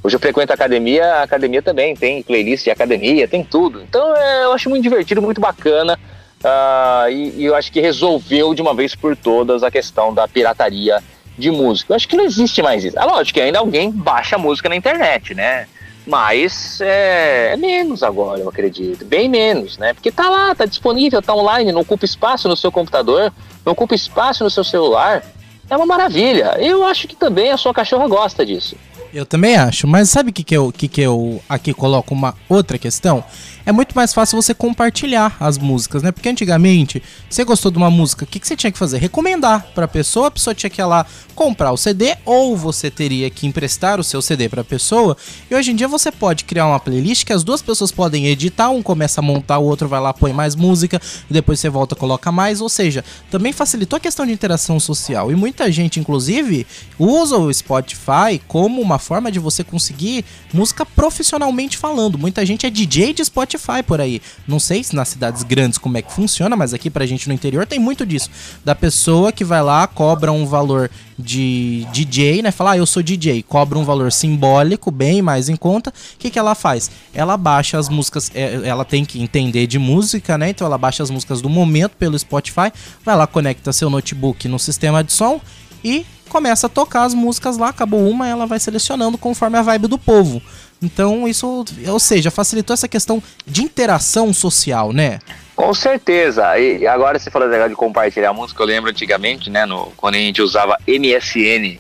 Hoje 0.04 0.16
eu 0.16 0.20
frequento 0.20 0.54
a 0.54 0.56
academia, 0.56 1.06
a 1.16 1.24
academia 1.24 1.62
também 1.62 1.96
tem 1.96 2.22
playlist 2.22 2.64
de 2.64 2.70
academia, 2.70 3.28
tem 3.28 3.44
tudo. 3.44 3.82
Então 3.82 4.16
é, 4.16 4.44
eu 4.46 4.54
acho 4.54 4.70
muito 4.70 4.84
divertido, 4.84 5.22
muito 5.22 5.42
bacana. 5.42 6.00
Uh, 6.38 7.10
e, 7.10 7.42
e 7.42 7.46
eu 7.46 7.56
acho 7.56 7.72
que 7.72 7.82
resolveu 7.82 8.54
de 8.54 8.62
uma 8.62 8.74
vez 8.74 8.94
por 8.94 9.18
todas 9.18 9.64
a 9.64 9.72
questão 9.72 10.14
da 10.14 10.28
pirataria 10.28 11.04
de 11.38 11.52
música. 11.52 11.92
Eu 11.92 11.96
acho 11.96 12.08
que 12.08 12.18
não 12.18 12.26
existe 12.26 12.62
mais 12.62 12.84
isso. 12.84 12.98
É 12.98 13.04
lógico 13.06 13.36
que 13.36 13.42
ainda 13.42 13.60
alguém 13.60 13.92
baixa 13.92 14.38
música 14.38 14.68
na 14.68 14.76
internet, 14.76 15.34
né? 15.34 15.68
Mas 16.06 16.80
é, 16.80 17.52
é, 17.54 17.58
menos 17.58 18.02
agora, 18.02 18.40
eu 18.40 18.48
acredito. 18.48 19.04
Bem 19.06 19.28
menos, 19.28 19.78
né? 19.78 19.94
Porque 19.94 20.12
tá 20.12 20.30
lá, 20.30 20.56
tá 20.56 20.66
disponível, 20.66 21.22
tá 21.22 21.36
online, 21.36 21.72
não 21.72 21.82
ocupa 21.82 22.06
espaço 22.06 22.48
no 22.48 22.56
seu 22.56 22.72
computador, 22.72 23.32
não 23.66 23.74
ocupa 23.74 23.94
espaço 23.94 24.44
no 24.44 24.50
seu 24.50 24.64
celular. 24.64 25.22
É 25.70 25.76
uma 25.76 25.86
maravilha. 25.86 26.56
Eu 26.60 26.86
acho 26.86 27.10
que 27.10 27.16
também 27.16 27.52
a 27.52 27.58
sua 27.58 27.74
cachorra 27.74 28.08
gosta 28.08 28.46
disso. 28.46 28.78
Eu 29.14 29.26
também 29.26 29.56
acho, 29.56 29.88
mas 29.88 30.10
sabe 30.10 30.30
o 30.30 30.34
que, 30.34 30.44
que, 30.44 30.56
eu, 30.56 30.72
que, 30.72 30.88
que 30.88 31.02
eu 31.02 31.42
aqui 31.48 31.74
coloco 31.74 32.14
uma 32.14 32.34
outra 32.48 32.78
questão? 32.78 33.24
É 33.68 33.72
muito 33.74 33.94
mais 33.94 34.14
fácil 34.14 34.42
você 34.42 34.54
compartilhar 34.54 35.36
as 35.42 35.58
músicas, 35.58 36.02
né? 36.02 36.10
Porque 36.10 36.30
antigamente, 36.30 37.04
você 37.30 37.44
gostou 37.44 37.70
de 37.70 37.78
uma 37.78 37.92
música, 37.92 38.24
o 38.24 38.28
que, 38.28 38.40
que 38.40 38.48
você 38.48 38.56
tinha 38.56 38.72
que 38.72 38.78
fazer? 38.78 38.98
Recomendar 38.98 39.68
pra 39.76 39.86
pessoa, 39.90 40.28
a 40.28 40.32
pessoa 40.32 40.56
tinha 40.56 40.70
que 40.70 40.80
ir 40.80 40.86
lá 40.86 41.06
comprar 41.36 41.74
o 41.74 41.78
CD, 41.78 42.16
ou 42.24 42.56
você 42.56 42.90
teria 42.90 43.30
que 43.30 43.46
emprestar 43.46 44.00
o 44.00 44.06
seu 44.06 44.22
CD 44.22 44.48
pra 44.48 44.64
pessoa. 44.64 45.18
E 45.52 45.54
hoje 45.54 45.72
em 45.72 45.76
dia 45.76 45.86
você 45.86 46.10
pode 46.14 46.46
criar 46.46 46.66
uma 46.66 46.80
playlist 46.80 47.26
que 47.26 47.34
as 47.34 47.44
duas 47.44 47.62
pessoas 47.62 47.92
podem 47.92 48.28
editar, 48.28 48.70
um 48.70 48.82
começa 48.82 49.20
a 49.20 49.22
montar, 49.22 49.58
o 49.58 49.66
outro 49.66 49.90
vai 49.90 50.00
lá, 50.00 50.14
põe 50.14 50.32
mais 50.32 50.56
música, 50.56 50.98
depois 51.30 51.60
você 51.60 51.68
volta 51.68 51.94
coloca 51.94 52.32
mais. 52.32 52.62
Ou 52.62 52.70
seja, 52.70 53.04
também 53.30 53.52
facilitou 53.52 53.98
a 53.98 54.00
questão 54.00 54.26
de 54.26 54.32
interação 54.32 54.80
social. 54.80 55.30
E 55.30 55.36
muita 55.36 55.70
gente, 55.70 56.00
inclusive, 56.00 56.66
usa 56.98 57.36
o 57.36 57.54
Spotify 57.54 58.42
como 58.48 58.82
uma 58.82 58.98
forma 58.98 59.30
de 59.30 59.40
você 59.40 59.62
conseguir 59.62 60.24
música 60.54 60.86
profissionalmente 60.86 61.78
falando. 61.78 62.18
Muita 62.18 62.46
gente 62.46 62.66
é 62.66 62.70
DJ 62.70 63.12
de 63.12 63.26
Spotify 63.26 63.57
por 63.86 64.02
aí. 64.02 64.22
Não 64.48 64.60
sei 64.60 64.84
se 64.84 64.96
nas 64.96 65.10
cidades 65.10 65.44
grandes 65.44 65.78
como 65.78 65.98
é 65.98 66.02
que 66.02 66.12
funciona, 66.12 66.56
mas 66.56 66.74
aqui 66.74 66.90
pra 66.90 67.06
gente 67.06 67.28
no 67.28 67.34
interior 67.34 67.66
tem 67.66 67.80
muito 67.80 68.06
disso. 68.06 68.30
Da 68.64 68.76
pessoa 68.76 69.32
que 69.32 69.44
vai 69.44 69.62
lá, 69.62 69.88
cobra 69.88 70.32
um 70.32 70.46
valor 70.46 70.90
de 71.18 71.86
DJ, 71.92 72.42
né? 72.42 72.52
Fala, 72.52 72.72
ah, 72.72 72.78
eu 72.78 72.86
sou 72.86 73.02
DJ, 73.02 73.42
cobra 73.44 73.78
um 73.78 73.84
valor 73.84 74.12
simbólico, 74.12 74.92
bem 74.92 75.22
mais 75.22 75.50
em 75.50 75.56
conta. 75.56 75.90
O 75.90 76.18
que, 76.18 76.30
que 76.30 76.38
ela 76.38 76.54
faz? 76.54 76.92
Ela 77.14 77.36
baixa 77.36 77.78
as 77.78 77.90
músicas, 77.90 78.32
é, 78.36 78.62
ela 78.64 78.86
tem 78.86 79.04
que 79.04 79.22
entender 79.22 79.68
de 79.68 79.80
música, 79.80 80.38
né? 80.38 80.50
Então 80.50 80.68
ela 80.68 80.78
baixa 80.78 81.02
as 81.02 81.10
músicas 81.10 81.42
do 81.42 81.50
momento 81.50 81.96
pelo 81.98 82.18
Spotify, 82.18 82.72
vai 83.04 83.16
lá, 83.16 83.26
conecta 83.26 83.74
seu 83.74 83.90
notebook 83.90 84.48
no 84.48 84.60
sistema 84.60 85.04
de 85.04 85.12
som 85.12 85.42
e 85.84 86.06
começa 86.28 86.68
a 86.68 86.70
tocar 86.70 87.04
as 87.04 87.14
músicas 87.14 87.58
lá, 87.58 87.70
acabou 87.70 88.08
uma, 88.08 88.28
ela 88.28 88.46
vai 88.46 88.60
selecionando 88.60 89.18
conforme 89.18 89.58
a 89.58 89.62
vibe 89.62 89.88
do 89.88 89.98
povo. 89.98 90.42
Então, 90.82 91.28
isso, 91.28 91.66
ou 91.88 92.00
seja, 92.00 92.30
facilitou 92.30 92.74
essa 92.74 92.88
questão 92.88 93.22
de 93.46 93.64
interação 93.64 94.32
social, 94.34 94.94
né? 94.94 95.20
Com 95.56 95.74
certeza. 95.74 96.58
E 96.60 96.86
agora 96.86 97.18
você 97.18 97.32
falou 97.32 97.50
de 97.68 97.76
compartilhar 97.76 98.32
música, 98.32 98.62
eu 98.62 98.68
lembro 98.68 98.92
antigamente, 98.92 99.50
né, 99.50 99.66
no, 99.66 99.92
quando 99.98 100.16
a 100.16 100.20
gente 100.20 100.40
usava 100.40 100.78
MSN, 100.88 101.80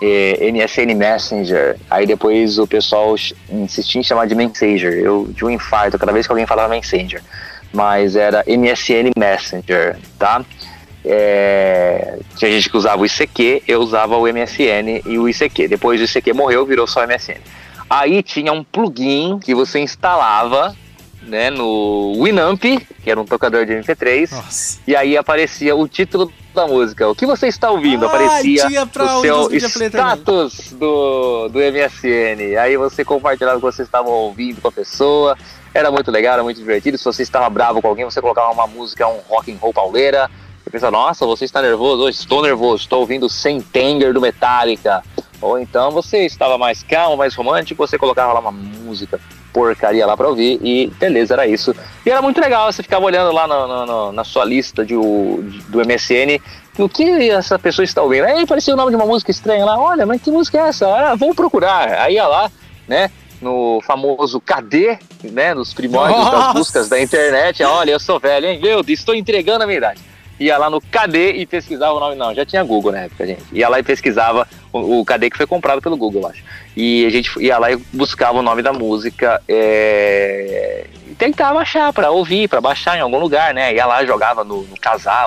eh, 0.00 0.50
MSN 0.52 0.94
Messenger, 0.94 1.76
aí 1.90 2.06
depois 2.06 2.58
o 2.58 2.66
pessoal 2.66 3.16
insistia 3.50 4.00
em 4.00 4.04
chamar 4.04 4.26
de 4.26 4.34
Messenger. 4.34 4.92
Eu 4.92 5.26
de 5.28 5.44
um 5.44 5.50
infarto 5.50 5.98
cada 5.98 6.12
vez 6.12 6.26
que 6.26 6.32
alguém 6.32 6.46
falava 6.46 6.68
Messenger. 6.68 7.20
Mas 7.72 8.14
era 8.14 8.44
MSN 8.46 9.10
Messenger, 9.18 9.98
tá? 10.18 10.44
É, 11.04 12.18
tinha 12.36 12.50
gente 12.50 12.68
que 12.68 12.76
usava 12.76 13.02
o 13.02 13.06
ICQ, 13.06 13.62
eu 13.66 13.80
usava 13.80 14.16
o 14.16 14.26
MSN 14.26 15.02
e 15.06 15.18
o 15.18 15.28
ICQ. 15.28 15.68
Depois 15.68 16.00
o 16.00 16.04
ICQ 16.04 16.32
morreu, 16.32 16.66
virou 16.66 16.86
só 16.86 17.06
MSN. 17.06 17.40
Aí 17.88 18.22
tinha 18.22 18.52
um 18.52 18.64
plugin 18.64 19.38
que 19.38 19.54
você 19.54 19.78
instalava 19.78 20.74
né, 21.22 21.50
no 21.50 22.22
Winamp, 22.22 22.62
que 22.62 23.10
era 23.10 23.20
um 23.20 23.24
tocador 23.24 23.66
de 23.66 23.72
MP3, 23.72 24.30
Nossa. 24.30 24.78
e 24.86 24.94
aí 24.94 25.16
aparecia 25.16 25.74
o 25.74 25.86
título 25.86 26.32
da 26.54 26.66
música. 26.66 27.08
O 27.08 27.14
que 27.14 27.26
você 27.26 27.48
está 27.48 27.70
ouvindo? 27.70 28.04
Ah, 28.04 28.08
aparecia 28.08 28.66
o 28.66 29.60
seu 29.60 29.88
status 29.88 30.72
do, 30.72 31.48
do 31.48 31.58
MSN. 31.58 32.56
Aí 32.60 32.76
você 32.76 33.04
compartilhava 33.04 33.58
o 33.58 33.60
que 33.60 33.66
você 33.66 33.82
estava 33.82 34.08
ouvindo 34.08 34.60
com 34.60 34.68
a 34.68 34.72
pessoa. 34.72 35.36
Era 35.74 35.90
muito 35.90 36.10
legal, 36.10 36.34
era 36.34 36.42
muito 36.42 36.56
divertido. 36.56 36.96
Se 36.96 37.04
você 37.04 37.22
estava 37.22 37.50
bravo 37.50 37.82
com 37.82 37.88
alguém, 37.88 38.04
você 38.04 38.20
colocava 38.20 38.50
uma 38.50 38.66
música, 38.66 39.06
um 39.06 39.20
rock 39.28 39.52
and 39.52 39.58
roll 39.60 39.74
pauleira. 39.74 40.30
Você 40.64 40.70
pensa, 40.70 40.90
nossa, 40.90 41.26
você 41.26 41.44
está 41.44 41.60
nervoso 41.60 42.02
hoje? 42.02 42.18
Estou 42.18 42.42
nervoso, 42.42 42.82
estou 42.82 43.00
ouvindo 43.00 43.28
Sentenger 43.28 44.12
do 44.12 44.20
Metallica. 44.20 45.02
Ou 45.40 45.58
então 45.58 45.90
você 45.90 46.24
estava 46.24 46.56
mais 46.56 46.82
calmo, 46.82 47.16
mais 47.16 47.34
romântico, 47.34 47.86
você 47.86 47.98
colocava 47.98 48.32
lá 48.32 48.40
uma 48.40 48.52
música 48.52 49.20
porcaria 49.52 50.06
lá 50.06 50.14
para 50.16 50.28
ouvir 50.28 50.58
e 50.62 50.88
beleza, 50.98 51.34
era 51.34 51.46
isso. 51.46 51.74
E 52.04 52.10
era 52.10 52.20
muito 52.20 52.40
legal, 52.40 52.70
você 52.70 52.82
ficava 52.82 53.04
olhando 53.04 53.32
lá 53.32 53.46
no, 53.46 53.86
no, 53.86 54.12
na 54.12 54.24
sua 54.24 54.44
lista 54.44 54.84
de, 54.84 54.94
de, 54.94 55.62
do 55.62 55.78
MSN 55.80 56.40
o 56.78 56.88
que 56.90 57.30
essa 57.30 57.58
pessoa 57.58 57.84
está 57.84 58.02
ouvindo. 58.02 58.24
Aí 58.24 58.42
aparecia 58.42 58.74
o 58.74 58.76
nome 58.76 58.90
de 58.90 58.96
uma 58.96 59.06
música 59.06 59.30
estranha 59.30 59.64
lá, 59.64 59.78
olha, 59.78 60.04
mas 60.04 60.20
que 60.20 60.30
música 60.30 60.58
é 60.58 60.68
essa? 60.68 60.86
Ah, 60.86 61.14
vamos 61.14 61.34
procurar. 61.34 61.88
Aí 62.00 62.14
ia 62.14 62.26
lá, 62.26 62.50
né? 62.86 63.10
no 63.40 63.82
famoso 63.86 64.40
KD, 64.40 64.98
né, 65.24 65.52
nos 65.52 65.74
primórdios 65.74 66.18
Nossa. 66.18 66.38
das 66.38 66.52
buscas 66.54 66.88
da 66.88 67.00
internet. 67.00 67.62
Olha, 67.62 67.90
eu 67.90 68.00
sou 68.00 68.18
velho, 68.18 68.46
hein? 68.46 68.60
Eu 68.62 68.82
estou 68.88 69.14
entregando 69.14 69.62
a 69.62 69.66
minha 69.66 69.76
idade 69.76 70.00
ia 70.38 70.58
lá 70.58 70.68
no 70.68 70.80
KD 70.80 71.32
e 71.32 71.46
pesquisava 71.46 71.94
o 71.94 72.00
nome. 72.00 72.16
Não, 72.16 72.34
já 72.34 72.44
tinha 72.44 72.62
Google 72.62 72.92
na 72.92 73.00
época, 73.00 73.26
gente. 73.26 73.42
Ia 73.52 73.68
lá 73.68 73.78
e 73.78 73.82
pesquisava 73.82 74.46
o, 74.72 75.00
o 75.00 75.04
KD 75.04 75.30
que 75.30 75.36
foi 75.36 75.46
comprado 75.46 75.80
pelo 75.80 75.96
Google, 75.96 76.22
eu 76.22 76.28
acho. 76.28 76.44
E 76.76 77.06
a 77.06 77.10
gente 77.10 77.30
ia 77.40 77.58
lá 77.58 77.72
e 77.72 77.76
buscava 77.92 78.38
o 78.38 78.42
nome 78.42 78.62
da 78.62 78.72
música 78.72 79.40
é... 79.48 80.86
e 81.08 81.14
tentava 81.14 81.60
achar 81.60 81.92
para 81.92 82.10
ouvir, 82.10 82.48
para 82.48 82.60
baixar 82.60 82.96
em 82.96 83.00
algum 83.00 83.18
lugar, 83.18 83.54
né? 83.54 83.74
Ia 83.74 83.86
lá, 83.86 84.04
jogava 84.04 84.44
no, 84.44 84.62
no 84.62 84.76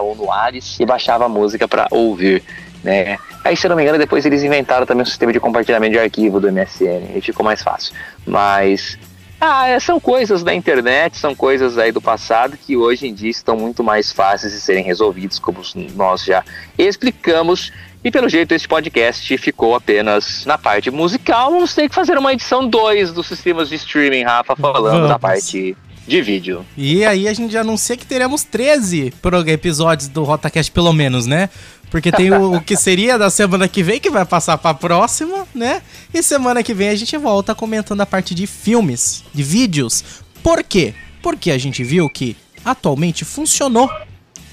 ou 0.01 0.15
no 0.15 0.31
Ares 0.31 0.79
e 0.79 0.85
baixava 0.85 1.25
a 1.25 1.29
música 1.29 1.67
para 1.67 1.87
ouvir, 1.91 2.43
né? 2.83 3.17
Aí, 3.43 3.55
se 3.55 3.65
eu 3.65 3.69
não 3.69 3.75
me 3.77 3.83
engano, 3.83 3.97
depois 3.97 4.25
eles 4.25 4.43
inventaram 4.43 4.85
também 4.85 5.01
um 5.01 5.05
sistema 5.05 5.31
de 5.31 5.39
compartilhamento 5.39 5.93
de 5.93 5.99
arquivo 5.99 6.39
do 6.39 6.51
MSN 6.51 7.15
e 7.15 7.21
ficou 7.21 7.43
mais 7.43 7.63
fácil. 7.63 7.93
Mas 8.27 8.97
ah, 9.39 9.67
é, 9.67 9.79
são 9.79 9.99
coisas 9.99 10.43
da 10.43 10.53
internet, 10.53 11.17
são 11.17 11.33
coisas 11.33 11.77
aí 11.77 11.91
do 11.91 12.01
passado 12.01 12.57
que 12.57 12.75
hoje 12.75 13.07
em 13.07 13.13
dia 13.13 13.29
estão 13.29 13.55
muito 13.55 13.83
mais 13.83 14.11
fáceis 14.11 14.51
de 14.51 14.59
serem 14.59 14.83
resolvidos, 14.83 15.39
como 15.39 15.61
nós 15.95 16.23
já 16.23 16.43
explicamos. 16.77 17.71
E 18.03 18.09
pelo 18.09 18.29
jeito 18.29 18.53
esse 18.53 18.67
podcast 18.67 19.37
ficou 19.37 19.75
apenas 19.75 20.45
na 20.45 20.57
parte 20.57 20.89
musical. 20.89 21.51
Vamos 21.51 21.73
ter 21.73 21.89
que 21.89 21.95
fazer 21.95 22.17
uma 22.17 22.31
edição 22.31 22.67
2 22.67 23.11
dos 23.13 23.27
sistemas 23.27 23.67
de 23.67 23.75
streaming, 23.75 24.23
Rafa, 24.23 24.55
falando 24.55 24.93
Vamos. 24.93 25.09
da 25.09 25.19
parte 25.19 25.75
de 26.09 26.21
vídeo. 26.21 26.65
E 26.75 27.05
aí 27.05 27.27
a 27.27 27.33
gente 27.33 27.55
anuncia 27.55 27.95
que 27.95 28.05
teremos 28.05 28.43
13 28.43 29.13
episódios 29.47 30.09
do 30.09 30.23
RotaCast, 30.23 30.71
pelo 30.71 30.91
menos, 30.91 31.25
né? 31.25 31.49
Porque 31.89 32.11
tem 32.11 32.31
o, 32.31 32.55
o, 32.55 32.61
que 32.61 32.75
seria 32.75 33.17
da 33.17 33.29
semana 33.29 33.67
que 33.67 33.81
vem, 33.81 33.99
que 33.99 34.09
vai 34.09 34.25
passar 34.25 34.57
pra 34.57 34.73
próxima, 34.73 35.47
né? 35.53 35.81
E 36.13 36.21
semana 36.21 36.61
que 36.61 36.73
vem 36.73 36.89
a 36.89 36.95
gente 36.95 37.15
volta 37.17 37.55
comentando 37.55 38.01
a 38.01 38.05
parte 38.05 38.35
de 38.35 38.45
filmes, 38.45 39.23
de 39.33 39.43
vídeos. 39.43 40.03
Por 40.43 40.63
quê? 40.63 40.93
Porque 41.21 41.51
a 41.51 41.57
gente 41.57 41.83
viu 41.83 42.09
que 42.09 42.35
atualmente 42.65 43.23
funcionou. 43.23 43.89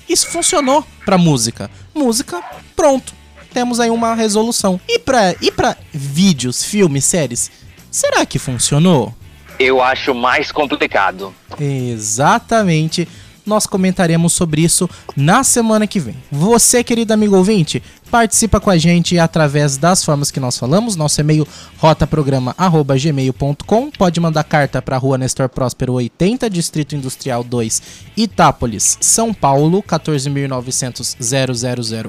Isso 0.08 0.28
funcionou 0.28 0.86
pra 1.04 1.18
música. 1.18 1.70
Música, 1.94 2.42
pronto. 2.74 3.12
Temos 3.52 3.80
aí 3.80 3.90
uma 3.90 4.14
resolução. 4.14 4.80
E 4.86 4.98
pra, 4.98 5.34
e 5.40 5.50
pra 5.50 5.76
vídeos, 5.92 6.62
filmes, 6.62 7.04
séries? 7.04 7.50
Será 7.90 8.24
que 8.26 8.38
funcionou? 8.38 9.14
Eu 9.58 9.82
acho 9.82 10.14
mais 10.14 10.52
complicado. 10.52 11.34
Exatamente. 11.58 13.08
Nós 13.46 13.64
comentaremos 13.64 14.32
sobre 14.32 14.62
isso 14.62 14.90
na 15.16 15.44
semana 15.44 15.86
que 15.86 16.00
vem. 16.00 16.16
Você, 16.32 16.82
querido 16.82 17.14
amigo 17.14 17.36
ouvinte, 17.36 17.80
participa 18.10 18.58
com 18.58 18.70
a 18.70 18.76
gente 18.76 19.16
através 19.20 19.76
das 19.76 20.04
formas 20.04 20.32
que 20.32 20.40
nós 20.40 20.58
falamos. 20.58 20.96
Nosso 20.96 21.20
e-mail 21.20 21.46
rotaprograma@gmail.com. 21.78 23.90
Pode 23.92 24.18
mandar 24.18 24.42
carta 24.42 24.82
para 24.82 24.96
a 24.96 24.98
Rua 24.98 25.16
Nestor 25.16 25.48
Próspero 25.48 25.92
80, 25.92 26.50
Distrito 26.50 26.96
Industrial 26.96 27.44
2, 27.44 27.82
Itápolis, 28.16 28.98
São 29.00 29.32
Paulo, 29.32 29.80
14900 29.80 31.16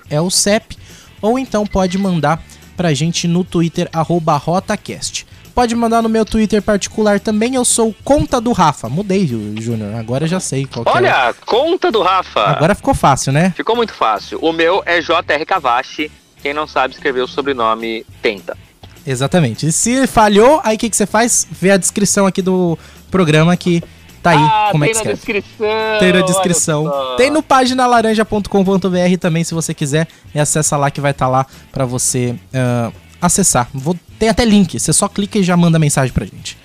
é 0.09 0.19
o 0.19 0.31
CEP, 0.31 0.75
ou 1.21 1.37
então 1.37 1.67
pode 1.67 1.99
mandar 1.99 2.43
pra 2.75 2.95
gente 2.95 3.27
no 3.27 3.43
Twitter 3.43 3.87
rotacast 3.93 5.26
pode 5.57 5.73
mandar 5.73 6.03
no 6.03 6.09
meu 6.09 6.23
Twitter 6.23 6.61
particular 6.61 7.19
também. 7.19 7.55
Eu 7.55 7.65
sou 7.65 7.91
Conta 8.03 8.39
do 8.39 8.51
Rafa. 8.51 8.87
Mudei, 8.87 9.25
Júnior. 9.25 9.95
Agora 9.95 10.25
eu 10.25 10.27
já 10.27 10.39
sei 10.39 10.67
qual 10.67 10.85
Olha, 10.87 11.07
é. 11.07 11.33
Conta 11.47 11.91
do 11.91 12.03
Rafa. 12.03 12.41
Agora 12.41 12.75
ficou 12.75 12.93
fácil, 12.93 13.33
né? 13.33 13.51
Ficou 13.57 13.75
muito 13.75 13.91
fácil. 13.91 14.37
O 14.39 14.53
meu 14.53 14.83
é 14.85 15.01
JR 15.01 15.43
Cavachi. 15.47 16.11
Quem 16.43 16.53
não 16.53 16.67
sabe 16.67 16.93
escrever 16.93 17.21
o 17.21 17.27
sobrenome, 17.27 18.05
tenta. 18.21 18.55
Exatamente. 19.03 19.65
E 19.65 19.71
se 19.71 20.05
falhou, 20.05 20.61
aí 20.63 20.75
o 20.75 20.79
que, 20.79 20.91
que 20.91 20.95
você 20.95 21.07
faz? 21.07 21.47
Vê 21.49 21.71
a 21.71 21.77
descrição 21.77 22.27
aqui 22.27 22.43
do 22.43 22.77
programa 23.09 23.57
que 23.57 23.81
tá 24.21 24.29
aí. 24.29 24.37
Ah, 24.37 24.69
como 24.71 24.83
é 24.83 24.89
tem 24.89 25.01
que 25.01 25.07
na 25.07 25.13
escreve. 25.13 25.41
descrição. 25.41 25.99
Tem 25.99 26.13
na 26.13 26.21
descrição. 26.21 27.15
Tem 27.17 27.29
no 27.31 27.41
paginalaranja.com.br 27.41 29.17
também, 29.19 29.43
se 29.43 29.55
você 29.55 29.73
quiser. 29.73 30.07
E 30.35 30.39
acessa 30.39 30.77
lá 30.77 30.91
que 30.91 31.01
vai 31.01 31.11
estar 31.11 31.27
lá 31.27 31.47
pra 31.71 31.83
você 31.83 32.35
ah, 32.53 32.91
acessar. 33.21 33.67
Vou, 33.73 33.95
tem 34.19 34.29
até 34.29 34.43
link. 34.45 34.79
Você 34.79 34.91
só 34.93 35.07
clica 35.07 35.37
e 35.37 35.43
já 35.43 35.55
manda 35.57 35.77
mensagem 35.79 36.13
pra 36.13 36.25
gente. 36.25 36.57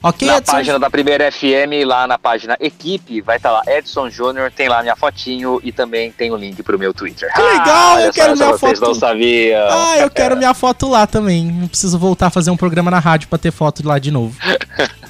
Ok, 0.00 0.28
Na 0.28 0.36
Edson? 0.36 0.52
página 0.52 0.78
da 0.78 0.88
Primeira 0.88 1.30
FM, 1.32 1.84
lá 1.84 2.06
na 2.06 2.16
página 2.16 2.56
Equipe, 2.60 3.20
vai 3.20 3.36
estar 3.36 3.50
lá 3.50 3.62
Edson 3.66 4.08
Júnior, 4.08 4.52
tem 4.52 4.68
lá 4.68 4.80
minha 4.80 4.94
fotinho 4.94 5.58
e 5.64 5.72
também 5.72 6.12
tem 6.12 6.30
o 6.30 6.36
link 6.36 6.62
pro 6.62 6.78
meu 6.78 6.94
Twitter. 6.94 7.28
Que 7.34 7.40
legal, 7.42 7.96
olha 7.96 8.04
eu 8.04 8.12
quero 8.12 8.36
minha 8.36 8.48
vocês 8.52 8.78
foto. 8.78 8.88
não 8.88 8.94
sabiam. 8.94 9.68
Ah, 9.68 9.96
eu 9.98 10.08
quero 10.08 10.36
minha 10.36 10.54
foto 10.54 10.88
lá 10.88 11.04
também. 11.04 11.46
Não 11.46 11.66
preciso 11.66 11.98
voltar 11.98 12.28
a 12.28 12.30
fazer 12.30 12.52
um 12.52 12.56
programa 12.56 12.92
na 12.92 13.00
rádio 13.00 13.26
pra 13.28 13.38
ter 13.38 13.50
foto 13.50 13.84
lá 13.86 13.98
de 13.98 14.10
novo. 14.12 14.36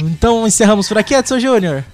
Então 0.00 0.44
encerramos 0.44 0.88
por 0.88 0.98
aqui, 0.98 1.14
Edson 1.14 1.38
Júnior. 1.38 1.84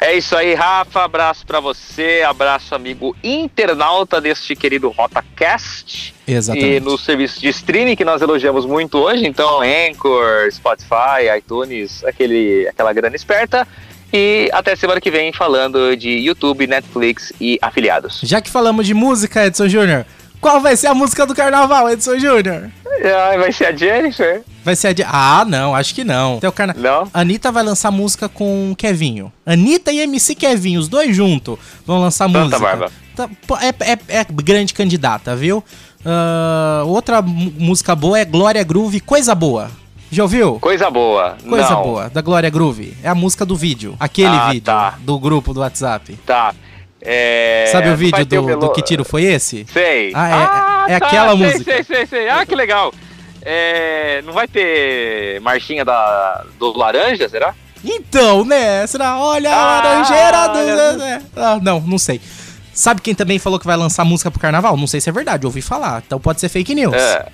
É 0.00 0.16
isso 0.16 0.34
aí, 0.34 0.54
Rafa. 0.54 1.04
Abraço 1.04 1.44
pra 1.46 1.60
você, 1.60 2.24
abraço, 2.26 2.74
amigo 2.74 3.14
internauta 3.22 4.18
deste 4.18 4.56
querido 4.56 4.88
RotaCast. 4.88 6.14
E 6.26 6.32
Exatamente. 6.32 6.80
no 6.80 6.96
serviço 6.96 7.38
de 7.38 7.48
streaming 7.48 7.94
que 7.94 8.04
nós 8.04 8.22
elogiamos 8.22 8.64
muito 8.64 8.96
hoje, 8.98 9.26
então 9.26 9.60
Anchor, 9.60 10.50
Spotify, 10.50 11.36
iTunes, 11.36 12.02
aquele, 12.04 12.66
aquela 12.68 12.92
grana 12.94 13.14
esperta. 13.14 13.68
E 14.12 14.48
até 14.52 14.74
semana 14.74 15.00
que 15.00 15.10
vem 15.10 15.32
falando 15.32 15.94
de 15.96 16.10
YouTube, 16.10 16.66
Netflix 16.66 17.32
e 17.40 17.58
afiliados. 17.60 18.20
Já 18.24 18.40
que 18.40 18.50
falamos 18.50 18.86
de 18.86 18.94
música, 18.94 19.46
Edson 19.46 19.68
Júnior, 19.68 20.04
qual 20.40 20.60
vai 20.60 20.76
ser 20.76 20.86
a 20.88 20.94
música 20.94 21.26
do 21.26 21.34
carnaval, 21.34 21.88
Edson 21.90 22.18
Júnior? 22.18 22.70
Ai, 23.02 23.38
vai 23.38 23.52
ser 23.52 23.66
a 23.66 23.72
Jennifer? 23.76 24.42
Vai 24.64 24.76
ser 24.76 24.88
a 24.88 24.92
de... 24.92 25.02
Ah, 25.06 25.44
não, 25.46 25.74
acho 25.74 25.94
que 25.94 26.04
não. 26.04 26.36
Até 26.38 26.48
o 26.48 26.52
carna... 26.52 26.74
Não? 26.76 27.08
Anitta 27.14 27.50
vai 27.50 27.62
lançar 27.62 27.90
música 27.90 28.28
com 28.28 28.74
Kevinho. 28.76 29.32
Anitta 29.46 29.90
e 29.92 30.00
MC 30.00 30.34
Kevinho, 30.34 30.80
os 30.80 30.88
dois 30.88 31.14
juntos, 31.16 31.58
vão 31.86 32.00
lançar 32.00 32.26
Santa 32.26 32.38
música. 32.40 32.58
Barba. 32.58 32.90
Tá, 33.16 33.28
é, 33.60 33.92
é- 33.92 34.20
é 34.20 34.26
grande 34.30 34.74
candidata, 34.74 35.34
viu? 35.34 35.64
Ah, 36.04 36.82
outra 36.86 37.22
música 37.22 37.94
boa 37.94 38.18
é 38.18 38.24
Glória 38.24 38.62
Groove, 38.64 39.00
Coisa 39.00 39.34
Boa. 39.34 39.70
Já 40.12 40.24
ouviu? 40.24 40.58
Coisa 40.58 40.90
boa. 40.90 41.36
Coisa 41.48 41.70
não. 41.70 41.82
boa, 41.84 42.10
da 42.10 42.20
Glória 42.20 42.50
Groove. 42.50 42.96
É 43.02 43.08
a 43.08 43.14
música 43.14 43.46
do 43.46 43.54
vídeo. 43.54 43.94
Aquele 44.00 44.26
Ah, 44.36 44.48
vídeo 44.48 44.62
tá. 44.64 44.94
do 45.00 45.16
grupo 45.20 45.54
do 45.54 45.60
WhatsApp. 45.60 46.18
Tá. 46.26 46.52
É, 47.02 47.68
Sabe 47.72 47.88
o 47.90 47.96
vídeo 47.96 48.24
do, 48.26 48.42
melo- 48.42 48.60
do 48.60 48.72
que 48.72 48.82
tiro 48.82 49.04
foi 49.04 49.24
esse? 49.24 49.64
Sei. 49.72 50.12
Ah, 50.14 50.86
é- 50.88 50.92
é 50.92 50.96
aquela 50.96 51.36
sei, 51.36 51.46
música. 51.46 51.64
Sei, 51.72 51.84
sei, 51.84 52.06
sei. 52.06 52.28
Ah, 52.28 52.44
que 52.44 52.54
legal. 52.54 52.92
É, 53.42 54.20
não 54.26 54.32
vai 54.34 54.46
ter 54.46 55.40
marchinha 55.40 55.84
da, 55.84 56.44
do 56.58 56.76
Laranja, 56.76 57.28
será? 57.28 57.54
Então, 57.82 58.44
né? 58.44 58.86
Será? 58.86 59.18
Olha 59.18 59.50
a 59.50 59.54
Ah, 59.54 59.82
laranjeira 59.82 60.48
do. 60.48 60.58
olha. 60.58 60.92
né? 60.98 61.22
Ah, 61.34 61.58
não, 61.62 61.80
não 61.80 61.96
sei. 61.98 62.20
Sabe 62.74 63.00
quem 63.00 63.14
também 63.14 63.38
falou 63.38 63.58
que 63.58 63.66
vai 63.66 63.76
lançar 63.76 64.04
música 64.04 64.30
pro 64.30 64.38
carnaval? 64.40 64.76
Não 64.76 64.86
sei 64.86 65.00
se 65.00 65.08
é 65.08 65.12
verdade, 65.12 65.46
ouvi 65.46 65.62
falar. 65.62 66.02
Então 66.06 66.20
pode 66.20 66.40
ser 66.40 66.48
fake 66.50 66.74
news. 66.74 66.94
É, 66.94 67.26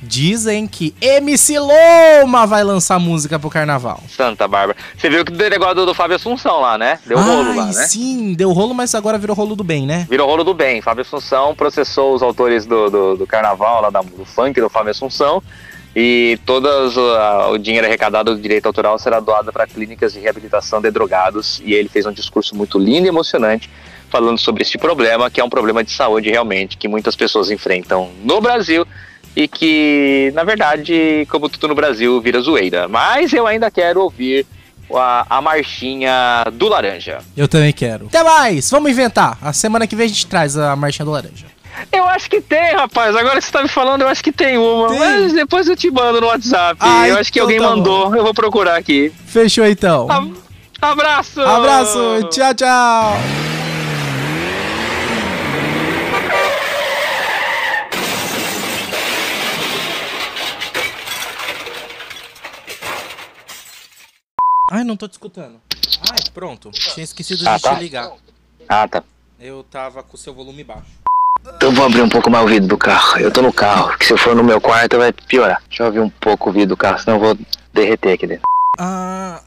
Dizem 0.00 0.66
que 0.66 0.94
MC 1.00 1.58
Loma 1.58 2.46
vai 2.46 2.62
lançar 2.62 2.98
música 3.00 3.38
pro 3.38 3.50
carnaval. 3.50 4.00
Santa 4.08 4.46
Bárbara. 4.46 4.78
Você 4.96 5.10
viu 5.10 5.24
que 5.24 5.32
deu 5.32 5.50
negócio 5.50 5.74
do, 5.86 5.92
Fábio 5.94 6.14
Assunção 6.16 6.60
lá, 6.60 6.78
né? 6.78 7.00
Deu 7.04 7.18
rolo 7.18 7.54
lá, 7.56 7.64
Ai, 7.64 7.72
né? 7.74 7.86
sim, 7.86 8.32
deu 8.34 8.52
rolo, 8.52 8.74
mas 8.74 8.94
agora 8.94 9.18
virou 9.18 9.34
rolo 9.34 9.56
do 9.56 9.64
bem, 9.64 9.86
né? 9.86 10.06
Virou 10.08 10.28
rolo 10.28 10.44
do 10.44 10.54
bem. 10.54 10.80
Fábio 10.80 11.02
Assunção 11.02 11.54
processou 11.54 12.14
os 12.14 12.22
autores 12.22 12.64
do, 12.64 12.88
do, 12.88 13.16
do 13.16 13.26
carnaval, 13.26 13.82
lá 13.82 13.90
da- 13.90 14.02
do 14.02 14.24
funk 14.24 14.60
do 14.60 14.68
Fábio 14.70 14.92
Assunção. 14.92 15.42
E 15.96 16.38
todo 16.46 16.68
o 17.50 17.58
dinheiro 17.58 17.84
arrecadado 17.86 18.34
do 18.36 18.40
direito 18.40 18.66
autoral 18.66 18.98
será 19.00 19.18
doado 19.18 19.52
para 19.52 19.66
clínicas 19.66 20.12
de 20.12 20.20
reabilitação 20.20 20.80
de 20.80 20.90
drogados. 20.92 21.60
E 21.64 21.74
ele 21.74 21.88
fez 21.88 22.06
um 22.06 22.12
discurso 22.12 22.54
muito 22.54 22.78
lindo 22.78 23.06
e 23.06 23.08
emocionante 23.08 23.68
falando 24.08 24.38
sobre 24.38 24.62
este 24.62 24.78
problema, 24.78 25.28
que 25.28 25.40
é 25.40 25.44
um 25.44 25.50
problema 25.50 25.82
de 25.82 25.90
saúde 25.90 26.30
realmente, 26.30 26.76
que 26.78 26.86
muitas 26.88 27.16
pessoas 27.16 27.50
enfrentam 27.50 28.10
no 28.22 28.40
Brasil 28.40 28.86
e 29.36 29.46
que, 29.48 30.30
na 30.34 30.44
verdade, 30.44 31.26
como 31.30 31.48
tudo 31.48 31.68
no 31.68 31.74
Brasil, 31.74 32.20
vira 32.20 32.40
zoeira. 32.40 32.88
Mas 32.88 33.32
eu 33.32 33.46
ainda 33.46 33.70
quero 33.70 34.00
ouvir 34.02 34.46
a, 34.94 35.26
a 35.38 35.42
marchinha 35.42 36.44
do 36.52 36.68
Laranja. 36.68 37.18
Eu 37.36 37.46
também 37.48 37.72
quero. 37.72 38.06
Até 38.06 38.22
mais, 38.24 38.70
vamos 38.70 38.90
inventar. 38.90 39.38
A 39.42 39.52
semana 39.52 39.86
que 39.86 39.94
vem 39.94 40.06
a 40.06 40.08
gente 40.08 40.26
traz 40.26 40.56
a 40.56 40.74
marchinha 40.74 41.04
do 41.04 41.10
laranja. 41.12 41.46
Eu 41.92 42.04
acho 42.08 42.28
que 42.28 42.40
tem, 42.40 42.74
rapaz. 42.74 43.14
Agora 43.14 43.36
que 43.38 43.44
você 43.44 43.52
tá 43.52 43.62
me 43.62 43.68
falando, 43.68 44.02
eu 44.02 44.08
acho 44.08 44.24
que 44.24 44.32
tem 44.32 44.58
uma. 44.58 44.88
Tem? 44.88 44.98
Mas 44.98 45.32
depois 45.32 45.68
eu 45.68 45.76
te 45.76 45.88
mando 45.90 46.20
no 46.20 46.26
WhatsApp. 46.26 46.76
Ah, 46.80 47.06
eu 47.06 47.16
acho 47.18 47.32
que 47.32 47.38
então 47.38 47.46
alguém 47.48 47.60
tá 47.60 47.76
mandou. 47.76 48.16
Eu 48.16 48.24
vou 48.24 48.34
procurar 48.34 48.76
aqui. 48.76 49.12
Fechou 49.26 49.64
então. 49.64 50.10
Ab- 50.10 50.34
Abraço! 50.80 51.40
Abraço, 51.40 51.98
tchau, 52.30 52.54
tchau. 52.54 53.57
Ai, 64.70 64.84
não 64.84 64.96
tô 64.96 65.08
te 65.08 65.12
escutando. 65.12 65.60
Ai, 66.10 66.18
pronto. 66.34 66.70
Tinha 66.70 67.04
esquecido 67.04 67.38
de 67.40 67.48
Ah, 67.48 67.58
tá. 67.58 67.74
te 67.74 67.80
ligar. 67.82 68.12
Ah, 68.68 68.86
tá. 68.86 69.02
Eu 69.40 69.64
tava 69.64 70.02
com 70.02 70.14
o 70.14 70.18
seu 70.18 70.34
volume 70.34 70.62
baixo. 70.64 70.90
Então 71.56 71.72
vou 71.72 71.86
abrir 71.86 72.02
um 72.02 72.08
pouco 72.08 72.28
mais 72.30 72.44
o 72.44 72.48
vidro 72.48 72.68
do 72.68 72.76
carro. 72.76 73.18
Eu 73.20 73.32
tô 73.32 73.40
no 73.40 73.52
carro, 73.52 73.96
que 73.96 74.04
se 74.04 74.12
eu 74.12 74.18
for 74.18 74.34
no 74.34 74.44
meu 74.44 74.60
quarto 74.60 74.98
vai 74.98 75.12
piorar. 75.12 75.62
Deixa 75.68 75.84
eu 75.84 75.86
abrir 75.86 76.00
um 76.00 76.10
pouco 76.10 76.50
o 76.50 76.52
vidro 76.52 76.70
do 76.70 76.76
carro, 76.76 76.98
senão 76.98 77.16
eu 77.16 77.20
vou 77.20 77.38
derreter 77.72 78.12
aqui 78.12 78.26
dentro. 78.26 78.42
Ah, 78.78 79.42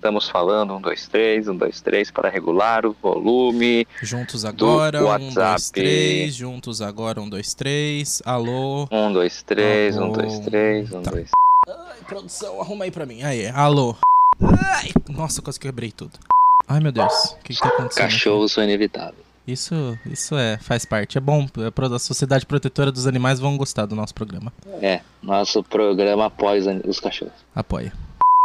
Estamos 0.00 0.28
falando, 0.28 0.74
um, 0.76 0.80
dois, 0.80 1.08
três, 1.08 1.48
um, 1.48 1.56
dois, 1.56 1.80
três, 1.80 2.08
para 2.08 2.28
regular 2.30 2.86
o 2.86 2.92
volume. 3.02 3.84
juntos 4.00 4.44
agora, 4.44 5.00
um, 5.18 5.32
dois, 5.34 5.70
três. 5.70 6.34
Juntos 6.36 6.80
agora, 6.80 7.20
um, 7.20 7.28
dois, 7.28 7.52
três. 7.52 8.22
Alô. 8.24 8.86
Um, 8.92 9.12
dois, 9.12 9.42
três, 9.42 9.96
um, 9.96 10.04
Alô. 10.04 10.12
dois, 10.12 10.38
três, 10.40 10.92
um, 10.92 11.02
Tá. 11.02 11.10
dois. 11.10 11.28
Ai, 11.68 11.98
produção, 12.06 12.60
arruma 12.60 12.84
aí 12.84 12.90
pra 12.90 13.04
mim. 13.04 13.22
Aí, 13.22 13.46
alô. 13.48 13.94
Ai, 14.40 14.90
nossa, 15.08 15.42
quase 15.42 15.60
quebrei 15.60 15.92
tudo. 15.92 16.18
Ai, 16.66 16.80
meu 16.80 16.92
Deus. 16.92 17.12
O 17.32 17.36
que, 17.38 17.54
que 17.54 17.60
tá 17.60 17.68
acontecendo? 17.68 18.04
Cachorros 18.04 18.52
são 18.52 18.64
inevitáveis. 18.64 19.28
Isso, 19.46 19.98
isso 20.06 20.36
é, 20.36 20.58
faz 20.58 20.84
parte. 20.84 21.18
É 21.18 21.20
bom. 21.20 21.46
é 21.56 21.94
A 21.94 21.98
Sociedade 21.98 22.46
Protetora 22.46 22.92
dos 22.92 23.06
Animais 23.06 23.40
vão 23.40 23.56
gostar 23.56 23.86
do 23.86 23.94
nosso 23.94 24.14
programa. 24.14 24.52
É, 24.80 25.00
nosso 25.22 25.62
programa 25.62 26.26
após 26.26 26.66
os 26.86 27.00
cachorros. 27.00 27.34
Apoia. 27.54 27.92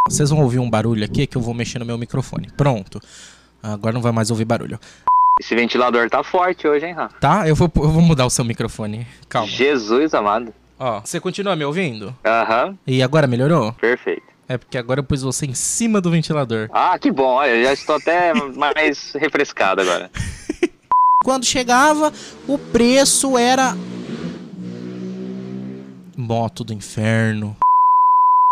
Vocês 0.10 0.30
vão 0.30 0.42
ouvir 0.42 0.60
um 0.60 0.70
barulho 0.70 1.04
aqui 1.04 1.28
que 1.28 1.38
eu 1.38 1.42
vou 1.42 1.54
mexer 1.54 1.80
no 1.80 1.86
meu 1.86 1.98
microfone. 1.98 2.50
Pronto. 2.58 3.02
Agora 3.62 3.94
não 3.94 4.02
vai 4.02 4.12
mais 4.12 4.32
ouvir 4.32 4.46
barulho. 4.46 4.80
Esse 5.40 5.56
ventilador 5.56 6.10
tá 6.10 6.24
forte 6.24 6.68
hoje, 6.68 6.86
hein, 6.86 6.94
Rafa? 6.94 7.18
Tá? 7.20 7.48
Eu 7.48 7.56
vou, 7.56 7.72
eu 7.76 7.90
vou 7.90 8.02
mudar 8.02 8.26
o 8.26 8.30
seu 8.30 8.46
microfone. 8.46 9.08
Calma. 9.28 9.48
Jesus 9.48 10.14
amado. 10.14 10.54
Ó, 10.86 11.00
você 11.00 11.18
continua 11.18 11.56
me 11.56 11.64
ouvindo? 11.64 12.14
Aham, 12.26 12.78
E 12.86 13.02
agora 13.02 13.26
melhorou? 13.26 13.72
perfeito. 13.72 14.22
É 14.50 14.58
porque 14.58 14.78
agora 14.78 15.00
eu 15.00 15.04
pus 15.06 15.22
você 15.22 15.46
em 15.46 15.54
cima 15.54 16.02
do 16.02 16.12
ventilador. 16.12 16.70
Ah, 16.74 17.00
que 17.00 17.10
bom, 17.10 17.24
olha, 17.36 17.52
eu 17.52 17.64
já 17.64 17.72
estou 17.72 17.96
até 17.96 18.34
mais 18.54 19.14
refrescado 19.14 19.80
agora. 19.80 20.12
Quando 21.24 21.46
chegava, 21.46 22.12
o 22.46 22.58
preço 22.58 23.38
era. 23.38 23.78
Moto 26.18 26.66
do 26.66 26.74
inferno. 26.74 27.56